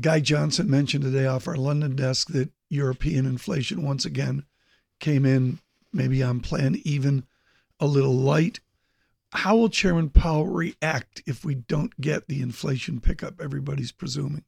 Guy 0.01 0.19
Johnson 0.19 0.69
mentioned 0.69 1.05
today 1.05 1.27
off 1.27 1.47
our 1.47 1.55
London 1.55 1.95
desk 1.95 2.27
that 2.33 2.51
European 2.69 3.25
inflation 3.25 3.83
once 3.83 4.03
again 4.03 4.43
came 5.01 5.25
in 5.25 5.59
maybe 5.91 6.23
on 6.23 6.39
plan, 6.39 6.79
even 6.85 7.25
a 7.79 7.85
little 7.85 8.15
light. 8.15 8.61
How 9.33 9.57
will 9.57 9.69
Chairman 9.69 10.09
Powell 10.09 10.47
react 10.47 11.21
if 11.25 11.43
we 11.43 11.55
don't 11.55 11.99
get 11.99 12.27
the 12.27 12.41
inflation 12.41 13.01
pickup 13.01 13.41
everybody's 13.41 13.91
presuming? 13.91 14.45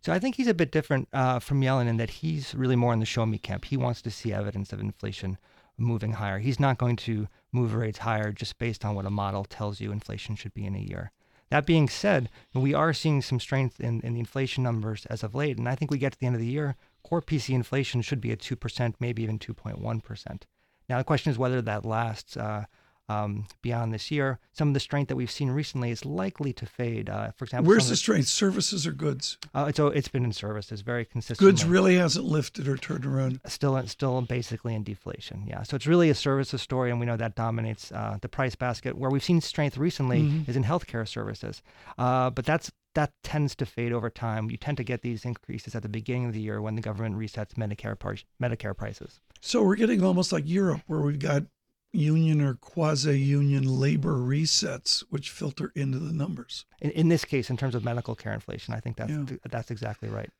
So 0.00 0.12
I 0.12 0.18
think 0.18 0.34
he's 0.34 0.48
a 0.48 0.54
bit 0.54 0.72
different 0.72 1.08
uh, 1.12 1.38
from 1.38 1.60
Yellen 1.60 1.86
in 1.86 1.96
that 1.98 2.10
he's 2.10 2.54
really 2.54 2.76
more 2.76 2.92
in 2.92 2.98
the 2.98 3.06
show 3.06 3.24
me 3.24 3.38
camp. 3.38 3.66
He 3.66 3.76
wants 3.76 4.02
to 4.02 4.10
see 4.10 4.32
evidence 4.32 4.72
of 4.72 4.80
inflation 4.80 5.38
moving 5.78 6.12
higher. 6.12 6.40
He's 6.40 6.60
not 6.60 6.76
going 6.76 6.96
to 6.96 7.28
move 7.52 7.74
rates 7.74 7.98
higher 7.98 8.32
just 8.32 8.58
based 8.58 8.84
on 8.84 8.94
what 8.94 9.06
a 9.06 9.10
model 9.10 9.44
tells 9.44 9.80
you 9.80 9.92
inflation 9.92 10.34
should 10.34 10.54
be 10.54 10.66
in 10.66 10.74
a 10.74 10.80
year. 10.80 11.12
That 11.50 11.66
being 11.66 11.88
said, 11.88 12.30
we 12.54 12.74
are 12.74 12.92
seeing 12.92 13.20
some 13.22 13.38
strength 13.38 13.78
in, 13.78 14.00
in 14.00 14.14
the 14.14 14.20
inflation 14.20 14.64
numbers 14.64 15.06
as 15.06 15.22
of 15.22 15.34
late. 15.34 15.58
And 15.58 15.68
I 15.68 15.74
think 15.74 15.90
we 15.90 15.98
get 15.98 16.12
to 16.14 16.18
the 16.18 16.26
end 16.26 16.34
of 16.34 16.40
the 16.40 16.46
year, 16.46 16.76
core 17.04 17.22
PCE 17.22 17.54
inflation 17.54 18.02
should 18.02 18.20
be 18.20 18.32
at 18.32 18.40
2%, 18.40 18.94
maybe 19.00 19.22
even 19.22 19.38
2.1%. 19.38 20.42
Now, 20.88 20.98
the 20.98 21.04
question 21.04 21.30
is 21.30 21.38
whether 21.38 21.62
that 21.62 21.84
lasts. 21.84 22.36
Uh, 22.36 22.64
um, 23.08 23.46
beyond 23.62 23.92
this 23.92 24.10
year. 24.10 24.38
Some 24.52 24.68
of 24.68 24.74
the 24.74 24.80
strength 24.80 25.08
that 25.08 25.16
we've 25.16 25.30
seen 25.30 25.50
recently 25.50 25.90
is 25.90 26.04
likely 26.04 26.52
to 26.54 26.66
fade. 26.66 27.08
Uh, 27.10 27.32
for 27.32 27.44
example, 27.44 27.68
where's 27.68 27.86
the, 27.86 27.90
the 27.90 27.96
strength? 27.96 28.28
Services 28.28 28.86
or 28.86 28.92
goods? 28.92 29.38
Uh, 29.54 29.66
it's 29.68 29.78
it's 29.78 30.08
been 30.08 30.24
in 30.24 30.32
services, 30.32 30.80
very 30.82 31.04
consistent. 31.04 31.38
Goods 31.38 31.64
really 31.64 31.96
hasn't 31.96 32.24
lifted 32.24 32.68
or 32.68 32.76
turned 32.76 33.06
around. 33.06 33.40
Still, 33.46 33.86
still 33.86 34.20
basically 34.22 34.74
in 34.74 34.82
deflation. 34.82 35.44
Yeah, 35.46 35.62
so 35.62 35.76
it's 35.76 35.86
really 35.86 36.10
a 36.10 36.14
services 36.14 36.62
story, 36.62 36.90
and 36.90 37.00
we 37.00 37.06
know 37.06 37.16
that 37.16 37.34
dominates 37.34 37.92
uh, 37.92 38.18
the 38.20 38.28
price 38.28 38.54
basket. 38.54 38.96
Where 38.96 39.10
we've 39.10 39.24
seen 39.24 39.40
strength 39.40 39.76
recently 39.76 40.22
mm-hmm. 40.22 40.50
is 40.50 40.56
in 40.56 40.64
healthcare 40.64 41.06
services, 41.06 41.62
uh, 41.98 42.30
but 42.30 42.44
that's 42.44 42.70
that 42.94 43.12
tends 43.22 43.54
to 43.56 43.66
fade 43.66 43.92
over 43.92 44.10
time. 44.10 44.50
You 44.50 44.56
tend 44.56 44.76
to 44.78 44.84
get 44.84 45.02
these 45.02 45.24
increases 45.24 45.74
at 45.74 45.82
the 45.82 45.88
beginning 45.88 46.26
of 46.26 46.32
the 46.32 46.40
year 46.40 46.60
when 46.60 46.74
the 46.74 46.82
government 46.82 47.16
resets 47.16 47.54
Medicare 47.54 47.98
par- 47.98 48.16
Medicare 48.40 48.76
prices. 48.76 49.20
So 49.40 49.62
we're 49.62 49.76
getting 49.76 50.02
almost 50.02 50.32
like 50.32 50.48
Europe, 50.48 50.82
where 50.86 51.00
we've 51.00 51.18
got 51.18 51.44
union 51.92 52.40
or 52.40 52.54
quasi 52.54 53.18
union 53.18 53.64
labor 53.64 54.14
resets, 54.14 55.04
which 55.10 55.30
filter 55.30 55.72
into 55.74 55.98
the 55.98 56.12
numbers. 56.12 56.64
In, 56.80 56.90
in, 56.92 57.08
this 57.08 57.24
case, 57.24 57.50
in 57.50 57.56
terms 57.56 57.74
of 57.74 57.84
medical 57.84 58.14
care 58.14 58.32
inflation, 58.32 58.74
I 58.74 58.80
think 58.80 58.96
that's, 58.96 59.10
yeah. 59.10 59.24
that's 59.50 59.70
exactly 59.70 60.08
right. 60.08 60.30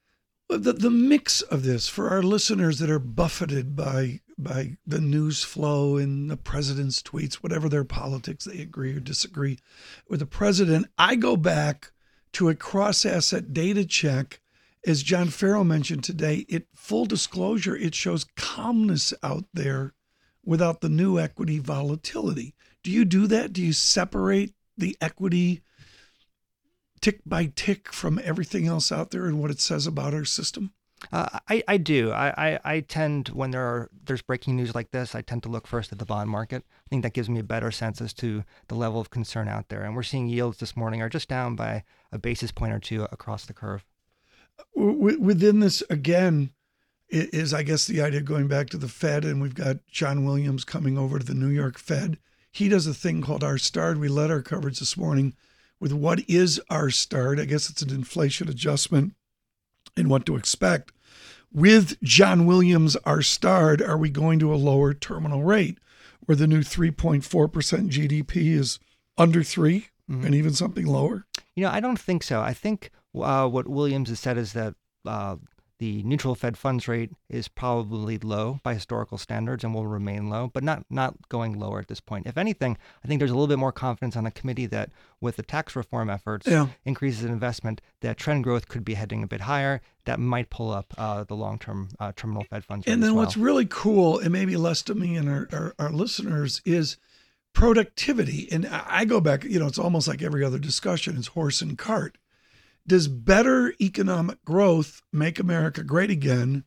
The, 0.48 0.72
the 0.72 0.90
mix 0.90 1.40
of 1.40 1.62
this 1.62 1.88
for 1.88 2.10
our 2.10 2.22
listeners 2.22 2.78
that 2.78 2.90
are 2.90 2.98
buffeted 2.98 3.74
by 3.74 4.20
by 4.38 4.76
the 4.86 5.00
news 5.00 5.44
flow 5.44 5.96
and 5.96 6.30
the 6.30 6.36
president's 6.36 7.00
tweets, 7.00 7.34
whatever 7.34 7.68
their 7.68 7.84
politics, 7.84 8.44
they 8.44 8.60
agree 8.60 8.94
or 8.96 9.00
disagree 9.00 9.58
with 10.08 10.20
the 10.20 10.26
president. 10.26 10.88
I 10.98 11.14
go 11.14 11.36
back 11.36 11.92
to 12.32 12.48
a 12.48 12.54
cross 12.54 13.04
asset 13.04 13.52
data 13.52 13.84
check. 13.84 14.40
As 14.84 15.02
John 15.02 15.28
Ferro 15.28 15.62
mentioned 15.62 16.02
today, 16.04 16.44
it 16.48 16.66
full 16.74 17.04
disclosure, 17.04 17.76
it 17.76 17.94
shows 17.94 18.26
calmness 18.36 19.14
out 19.22 19.44
there 19.54 19.94
without 20.44 20.80
the 20.80 20.88
new 20.88 21.18
equity 21.18 21.58
volatility. 21.58 22.54
Do 22.82 22.90
you 22.90 23.04
do 23.04 23.26
that? 23.28 23.52
Do 23.52 23.62
you 23.62 23.72
separate 23.72 24.54
the 24.76 24.96
equity 25.00 25.62
tick 27.00 27.20
by 27.24 27.52
tick 27.54 27.92
from 27.92 28.20
everything 28.24 28.66
else 28.66 28.90
out 28.90 29.10
there 29.10 29.26
and 29.26 29.40
what 29.40 29.50
it 29.50 29.60
says 29.60 29.86
about 29.86 30.14
our 30.14 30.24
system? 30.24 30.72
Uh, 31.10 31.40
I, 31.48 31.62
I 31.66 31.76
do. 31.78 32.12
I, 32.12 32.28
I, 32.36 32.60
I, 32.64 32.80
tend 32.80 33.28
when 33.28 33.50
there 33.50 33.62
are 33.62 33.90
there's 34.04 34.22
breaking 34.22 34.56
news 34.56 34.74
like 34.74 34.92
this, 34.92 35.14
I 35.14 35.22
tend 35.22 35.42
to 35.42 35.48
look 35.48 35.66
first 35.66 35.90
at 35.90 35.98
the 35.98 36.06
bond 36.06 36.30
market. 36.30 36.64
I 36.86 36.88
think 36.88 37.02
that 37.02 37.12
gives 37.12 37.28
me 37.28 37.40
a 37.40 37.44
better 37.44 37.70
sense 37.70 38.00
as 38.00 38.12
to 38.14 38.44
the 38.68 38.74
level 38.74 39.00
of 39.00 39.10
concern 39.10 39.48
out 39.48 39.68
there. 39.68 39.82
And 39.82 39.96
we're 39.96 40.04
seeing 40.04 40.28
yields 40.28 40.58
this 40.58 40.76
morning 40.76 41.02
are 41.02 41.08
just 41.08 41.28
down 41.28 41.56
by 41.56 41.82
a 42.12 42.18
basis 42.18 42.52
point 42.52 42.72
or 42.72 42.78
two 42.78 43.04
across 43.10 43.46
the 43.46 43.52
curve. 43.52 43.84
Within 44.76 45.60
this, 45.60 45.82
again, 45.90 46.50
is, 47.08 47.52
I 47.52 47.62
guess, 47.62 47.86
the 47.86 48.00
idea 48.00 48.20
of 48.20 48.26
going 48.26 48.48
back 48.48 48.70
to 48.70 48.78
the 48.78 48.88
Fed, 48.88 49.24
and 49.24 49.40
we've 49.40 49.54
got 49.54 49.86
John 49.86 50.24
Williams 50.24 50.64
coming 50.64 50.96
over 50.96 51.18
to 51.18 51.24
the 51.24 51.34
New 51.34 51.48
York 51.48 51.78
Fed. 51.78 52.18
He 52.50 52.68
does 52.68 52.86
a 52.86 52.94
thing 52.94 53.22
called 53.22 53.44
r-star. 53.44 53.94
We 53.94 54.08
led 54.08 54.30
our 54.30 54.42
coverage 54.42 54.78
this 54.78 54.96
morning 54.96 55.34
with 55.80 55.92
what 55.92 56.20
is 56.28 56.60
r-star. 56.70 57.38
I 57.38 57.44
guess 57.44 57.68
it's 57.68 57.82
an 57.82 57.90
inflation 57.90 58.48
adjustment 58.48 59.14
and 59.96 60.08
what 60.08 60.26
to 60.26 60.36
expect. 60.36 60.92
With 61.52 62.00
John 62.02 62.46
Williams 62.46 62.96
R 63.04 63.22
Starred, 63.22 63.82
are 63.82 63.98
we 63.98 64.08
going 64.08 64.38
to 64.38 64.54
a 64.54 64.56
lower 64.56 64.94
terminal 64.94 65.42
rate 65.42 65.78
where 66.20 66.36
the 66.36 66.46
new 66.46 66.60
3.4% 66.60 67.22
GDP 67.90 68.54
is 68.54 68.78
under 69.18 69.42
3 69.42 69.88
mm-hmm. 70.10 70.24
and 70.24 70.34
even 70.34 70.54
something 70.54 70.86
lower? 70.86 71.26
You 71.54 71.64
know, 71.64 71.70
I 71.70 71.80
don't 71.80 71.98
think 71.98 72.22
so. 72.22 72.40
I 72.40 72.54
think 72.54 72.90
uh, 73.14 73.48
what 73.48 73.68
Williams 73.68 74.08
has 74.08 74.20
said 74.20 74.38
is 74.38 74.54
that 74.54 74.74
uh, 75.04 75.36
the 75.82 76.00
neutral 76.04 76.36
Fed 76.36 76.56
funds 76.56 76.86
rate 76.86 77.10
is 77.28 77.48
probably 77.48 78.16
low 78.16 78.60
by 78.62 78.72
historical 78.72 79.18
standards 79.18 79.64
and 79.64 79.74
will 79.74 79.88
remain 79.88 80.30
low, 80.30 80.48
but 80.54 80.62
not 80.62 80.84
not 80.88 81.28
going 81.28 81.58
lower 81.58 81.80
at 81.80 81.88
this 81.88 81.98
point. 81.98 82.24
If 82.24 82.38
anything, 82.38 82.78
I 83.04 83.08
think 83.08 83.18
there's 83.18 83.32
a 83.32 83.34
little 83.34 83.48
bit 83.48 83.58
more 83.58 83.72
confidence 83.72 84.16
on 84.16 84.22
the 84.22 84.30
committee 84.30 84.66
that 84.66 84.90
with 85.20 85.34
the 85.34 85.42
tax 85.42 85.74
reform 85.74 86.08
efforts, 86.08 86.46
yeah. 86.46 86.68
increases 86.84 87.24
in 87.24 87.32
investment, 87.32 87.80
that 88.00 88.16
trend 88.16 88.44
growth 88.44 88.68
could 88.68 88.84
be 88.84 88.94
heading 88.94 89.24
a 89.24 89.26
bit 89.26 89.40
higher. 89.40 89.80
That 90.04 90.20
might 90.20 90.50
pull 90.50 90.70
up 90.70 90.94
uh, 90.96 91.24
the 91.24 91.34
long-term 91.34 91.88
uh, 91.98 92.12
terminal 92.14 92.44
Fed 92.44 92.64
funds 92.64 92.86
rate. 92.86 92.92
And 92.92 93.02
then 93.02 93.16
well. 93.16 93.24
what's 93.24 93.36
really 93.36 93.66
cool, 93.66 94.20
and 94.20 94.30
maybe 94.30 94.56
less 94.56 94.82
to 94.82 94.94
me 94.94 95.16
and 95.16 95.28
our, 95.28 95.48
our, 95.52 95.74
our 95.80 95.90
listeners, 95.90 96.62
is 96.64 96.96
productivity. 97.54 98.46
And 98.52 98.68
I 98.68 99.04
go 99.04 99.20
back, 99.20 99.42
you 99.42 99.58
know, 99.58 99.66
it's 99.66 99.80
almost 99.80 100.06
like 100.06 100.22
every 100.22 100.44
other 100.44 100.60
discussion 100.60 101.16
is 101.16 101.26
horse 101.26 101.60
and 101.60 101.76
cart 101.76 102.18
does 102.86 103.08
better 103.08 103.74
economic 103.80 104.44
growth 104.44 105.02
make 105.12 105.38
America 105.38 105.82
great 105.82 106.10
again 106.10 106.64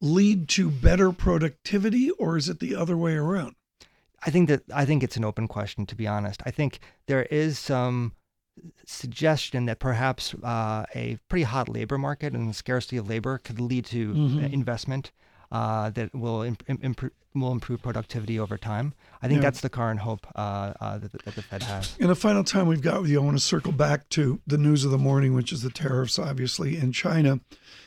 lead 0.00 0.48
to 0.48 0.70
better 0.70 1.12
productivity, 1.12 2.10
or 2.12 2.36
is 2.36 2.48
it 2.48 2.60
the 2.60 2.74
other 2.74 2.96
way 2.96 3.14
around? 3.14 3.54
I 4.24 4.30
think 4.30 4.48
that 4.48 4.62
I 4.72 4.84
think 4.84 5.02
it's 5.02 5.16
an 5.16 5.24
open 5.24 5.48
question. 5.48 5.86
To 5.86 5.96
be 5.96 6.06
honest, 6.06 6.42
I 6.44 6.50
think 6.50 6.80
there 7.06 7.24
is 7.24 7.58
some 7.58 8.12
suggestion 8.86 9.66
that 9.66 9.78
perhaps 9.78 10.34
uh, 10.42 10.84
a 10.94 11.18
pretty 11.28 11.44
hot 11.44 11.68
labor 11.68 11.98
market 11.98 12.34
and 12.34 12.48
the 12.48 12.54
scarcity 12.54 12.96
of 12.96 13.08
labor 13.08 13.38
could 13.38 13.60
lead 13.60 13.84
to 13.86 14.12
mm-hmm. 14.12 14.44
investment 14.46 15.12
uh, 15.50 15.90
that 15.90 16.14
will 16.14 16.42
imp- 16.42 16.64
imp- 16.68 17.12
will 17.34 17.52
improve 17.52 17.82
productivity 17.82 18.38
over 18.38 18.56
time. 18.56 18.94
I 19.22 19.28
think 19.28 19.38
yeah. 19.38 19.42
that's 19.42 19.60
the 19.60 19.68
current 19.68 20.00
hope 20.00 20.26
uh, 20.34 20.72
uh, 20.80 20.98
that, 20.98 21.12
that, 21.24 21.34
the 21.34 21.42
Fed 21.42 21.62
has. 21.62 21.96
In 21.98 22.08
the 22.08 22.16
final 22.16 22.44
time 22.44 22.66
we've 22.66 22.82
got 22.82 23.00
with 23.00 23.10
you, 23.10 23.20
I 23.20 23.24
want 23.24 23.36
to 23.36 23.42
circle 23.42 23.72
back 23.72 24.08
to 24.10 24.40
the 24.46 24.58
news 24.58 24.84
of 24.84 24.90
the 24.90 24.98
morning, 24.98 25.34
which 25.34 25.52
is 25.52 25.62
the 25.62 25.70
tariffs, 25.70 26.18
obviously, 26.18 26.76
in 26.76 26.92
China. 26.92 27.40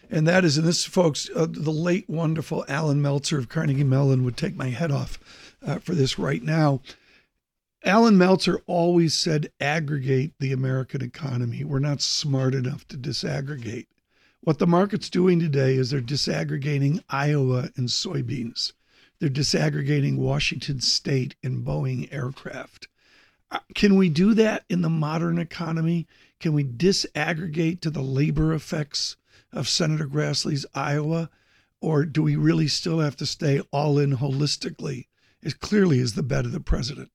And 0.09 0.27
that 0.27 0.43
is, 0.43 0.57
and 0.57 0.67
this, 0.67 0.85
folks, 0.85 1.29
uh, 1.35 1.47
the 1.49 1.71
late, 1.71 2.09
wonderful 2.09 2.65
Allan 2.67 3.01
Meltzer 3.01 3.37
of 3.37 3.49
Carnegie 3.49 3.83
Mellon 3.83 4.25
would 4.25 4.37
take 4.37 4.55
my 4.55 4.69
head 4.69 4.91
off 4.91 5.19
uh, 5.65 5.79
for 5.79 5.95
this 5.95 6.19
right 6.19 6.43
now. 6.43 6.81
Allan 7.83 8.17
Meltzer 8.17 8.61
always 8.67 9.13
said, 9.15 9.51
aggregate 9.59 10.33
the 10.39 10.51
American 10.51 11.01
economy. 11.01 11.63
We're 11.63 11.79
not 11.79 12.01
smart 12.01 12.53
enough 12.53 12.87
to 12.89 12.97
disaggregate. 12.97 13.87
What 14.43 14.57
the 14.57 14.65
market's 14.65 15.11
doing 15.11 15.39
today 15.39 15.75
is 15.75 15.91
they're 15.91 16.01
disaggregating 16.01 17.03
Iowa 17.07 17.69
and 17.75 17.87
soybeans. 17.87 18.73
They're 19.19 19.29
disaggregating 19.29 20.17
Washington 20.17 20.81
State 20.81 21.35
and 21.43 21.63
Boeing 21.63 22.11
aircraft. 22.11 22.87
Uh, 23.51 23.59
can 23.75 23.97
we 23.97 24.09
do 24.09 24.33
that 24.33 24.63
in 24.67 24.81
the 24.81 24.89
modern 24.89 25.37
economy? 25.37 26.07
Can 26.39 26.53
we 26.53 26.63
disaggregate 26.63 27.81
to 27.81 27.91
the 27.91 28.01
labor 28.01 28.51
effects 28.51 29.15
of 29.53 29.69
Senator 29.69 30.07
Grassley's 30.07 30.65
Iowa? 30.73 31.29
Or 31.79 32.03
do 32.03 32.23
we 32.23 32.35
really 32.35 32.67
still 32.67 32.97
have 32.97 33.15
to 33.17 33.27
stay 33.27 33.61
all 33.71 33.99
in 33.99 34.17
holistically, 34.17 35.05
as 35.43 35.53
clearly 35.53 35.99
as 35.99 36.13
the 36.13 36.23
bet 36.23 36.45
of 36.45 36.51
the 36.51 36.59
president? 36.59 37.11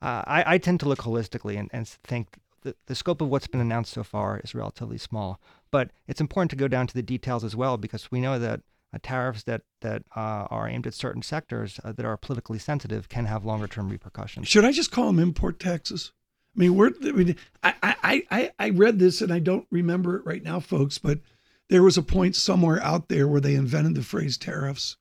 Uh, 0.00 0.24
I, 0.26 0.54
I, 0.54 0.58
tend 0.58 0.80
to 0.80 0.88
look 0.88 1.00
holistically 1.00 1.58
and, 1.58 1.68
and 1.74 1.86
think 1.86 2.38
the, 2.62 2.74
the 2.86 2.94
scope 2.94 3.20
of 3.20 3.28
what's 3.28 3.46
been 3.46 3.60
announced 3.60 3.92
so 3.92 4.02
far 4.02 4.40
is 4.42 4.54
relatively 4.54 4.96
small. 4.96 5.40
But 5.72 5.90
it's 6.08 6.20
important 6.20 6.50
to 6.50 6.56
go 6.56 6.68
down 6.68 6.86
to 6.88 6.94
the 6.94 7.02
details 7.02 7.44
as 7.44 7.54
well 7.54 7.76
because 7.76 8.10
we 8.10 8.20
know 8.20 8.38
that 8.38 8.60
uh, 8.92 8.98
tariffs 9.02 9.44
that 9.44 9.62
that 9.82 10.02
uh, 10.16 10.46
are 10.50 10.68
aimed 10.68 10.86
at 10.86 10.94
certain 10.94 11.22
sectors 11.22 11.78
uh, 11.84 11.92
that 11.92 12.04
are 12.04 12.16
politically 12.16 12.58
sensitive 12.58 13.08
can 13.08 13.26
have 13.26 13.44
longer 13.44 13.68
term 13.68 13.88
repercussions. 13.88 14.48
Should 14.48 14.64
I 14.64 14.72
just 14.72 14.90
call 14.90 15.06
them 15.06 15.18
import 15.18 15.60
taxes? 15.60 16.12
I 16.56 16.60
mean, 16.60 16.74
we're, 16.74 16.90
I, 17.04 17.12
mean 17.12 17.36
I, 17.62 17.74
I, 17.82 18.22
I, 18.30 18.50
I 18.58 18.70
read 18.70 18.98
this 18.98 19.20
and 19.20 19.32
I 19.32 19.38
don't 19.38 19.66
remember 19.70 20.16
it 20.16 20.26
right 20.26 20.42
now, 20.42 20.58
folks, 20.58 20.98
but 20.98 21.20
there 21.68 21.84
was 21.84 21.96
a 21.96 22.02
point 22.02 22.34
somewhere 22.34 22.82
out 22.82 23.08
there 23.08 23.28
where 23.28 23.40
they 23.40 23.54
invented 23.54 23.94
the 23.94 24.02
phrase 24.02 24.36
tariffs 24.36 24.96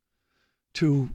to 0.75 1.09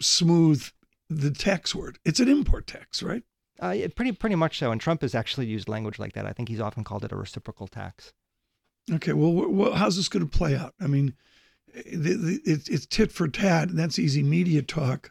smooth 0.00 0.64
the 1.10 1.32
tax 1.32 1.74
word. 1.74 1.98
It's 2.04 2.20
an 2.20 2.28
import 2.28 2.68
tax, 2.68 3.02
right? 3.02 3.24
Uh, 3.62 3.70
yeah, 3.70 3.88
pretty 3.94 4.12
pretty 4.12 4.36
much 4.36 4.58
so. 4.58 4.70
And 4.70 4.80
Trump 4.80 5.02
has 5.02 5.14
actually 5.14 5.46
used 5.46 5.68
language 5.68 5.98
like 5.98 6.12
that. 6.12 6.26
I 6.26 6.32
think 6.32 6.48
he's 6.48 6.60
often 6.60 6.84
called 6.84 7.04
it 7.04 7.12
a 7.12 7.16
reciprocal 7.16 7.66
tax. 7.66 8.12
Okay, 8.92 9.12
well, 9.12 9.72
how's 9.72 9.96
this 9.96 10.08
going 10.08 10.28
to 10.28 10.38
play 10.38 10.56
out? 10.56 10.74
I 10.80 10.86
mean, 10.86 11.14
it's, 11.74 12.68
it's 12.68 12.86
tit 12.86 13.10
for 13.10 13.28
tat, 13.28 13.68
and 13.68 13.78
that's 13.78 13.98
easy 13.98 14.22
media 14.22 14.62
talk. 14.62 15.10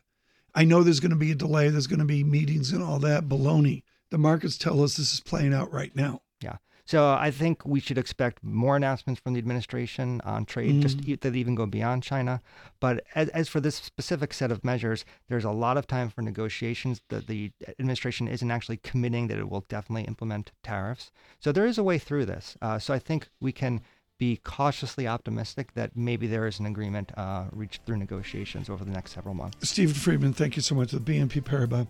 I 0.56 0.64
know 0.64 0.84
there's 0.84 1.00
going 1.00 1.12
to 1.12 1.18
be 1.18 1.32
a 1.32 1.36
delay. 1.36 1.70
There's 1.70 1.88
going 1.88 2.00
to 2.00 2.06
be 2.06 2.24
meetings 2.24 2.72
and 2.72 2.84
all 2.84 3.00
that 3.00 3.28
baloney. 3.28 3.84
The 4.12 4.20
markets 4.20 4.58
tell 4.58 4.84
us 4.84 4.98
this 4.98 5.14
is 5.14 5.20
playing 5.20 5.54
out 5.54 5.74
right 5.74 5.96
now. 5.96 6.22
Yeah. 6.40 6.58
So 6.86 7.14
I 7.14 7.32
think 7.32 7.66
we 7.66 7.80
should 7.80 7.98
expect 7.98 8.44
more 8.44 8.76
announcements 8.76 9.22
from 9.22 9.34
the 9.34 9.40
administration 9.40 10.20
on 10.26 10.46
trade, 10.46 10.82
just 10.82 11.08
e- 11.08 11.16
that 11.16 11.36
even 11.36 11.56
go 11.56 11.66
beyond 11.66 12.04
China. 12.04 12.42
But 12.82 13.06
as, 13.16 13.30
as 13.30 13.48
for 13.48 13.62
this 13.62 13.76
specific 13.76 14.34
set 14.34 14.52
of 14.52 14.64
measures, 14.66 15.06
there's 15.30 15.46
a 15.46 15.52
lot 15.52 15.78
of 15.78 15.88
time 15.88 16.10
for 16.10 16.22
negotiations. 16.22 17.02
The, 17.08 17.22
the 17.22 17.52
administration 17.80 18.28
isn't 18.28 18.52
actually 18.52 18.78
committing 18.78 19.28
that 19.28 19.40
it 19.40 19.50
will 19.50 19.66
definitely 19.70 20.04
implement 20.04 20.52
tariffs. 20.62 21.12
So 21.40 21.52
there 21.54 21.66
is 21.66 21.78
a 21.78 21.84
way 21.84 21.98
through 22.00 22.26
this. 22.26 22.58
Uh, 22.62 22.80
so 22.80 22.94
I 22.94 23.00
think 23.00 23.30
we 23.40 23.54
can 23.54 23.82
be 24.24 24.40
cautiously 24.46 25.06
optimistic 25.06 25.74
that 25.74 25.92
maybe 25.98 26.28
there 26.28 26.48
is 26.48 26.58
an 26.58 26.66
agreement 26.66 27.12
uh, 27.18 27.44
reached 27.52 27.82
through 27.86 27.98
negotiations 27.98 28.70
over 28.70 28.86
the 28.86 28.92
next 28.92 29.12
several 29.12 29.36
months. 29.36 29.70
Steven 29.70 29.94
Friedman, 29.94 30.32
thank 30.32 30.56
you 30.56 30.62
so 30.62 30.76
much. 30.76 30.92
To 30.92 31.00
the 31.00 31.12
BNP 31.12 31.44
Paribas 31.44 31.88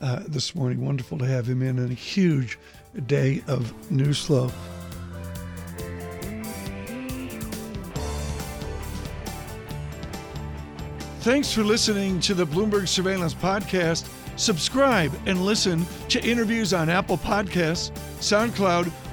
uh, 0.00 0.22
this 0.26 0.54
morning. 0.54 0.82
Wonderful 0.82 1.18
to 1.18 1.26
have 1.26 1.46
him 1.46 1.60
in 1.60 1.78
and 1.78 1.90
a 1.90 1.94
huge 1.94 2.58
day 3.06 3.42
of 3.48 3.90
news 3.90 4.24
flow. 4.24 4.50
Thanks 11.20 11.52
for 11.52 11.64
listening 11.64 12.20
to 12.20 12.32
the 12.32 12.46
Bloomberg 12.46 12.88
Surveillance 12.88 13.34
Podcast. 13.34 14.08
Subscribe 14.36 15.12
and 15.26 15.44
listen 15.44 15.84
to 16.08 16.22
interviews 16.24 16.72
on 16.72 16.88
Apple 16.88 17.18
Podcasts, 17.18 17.90
SoundCloud, 18.20 18.90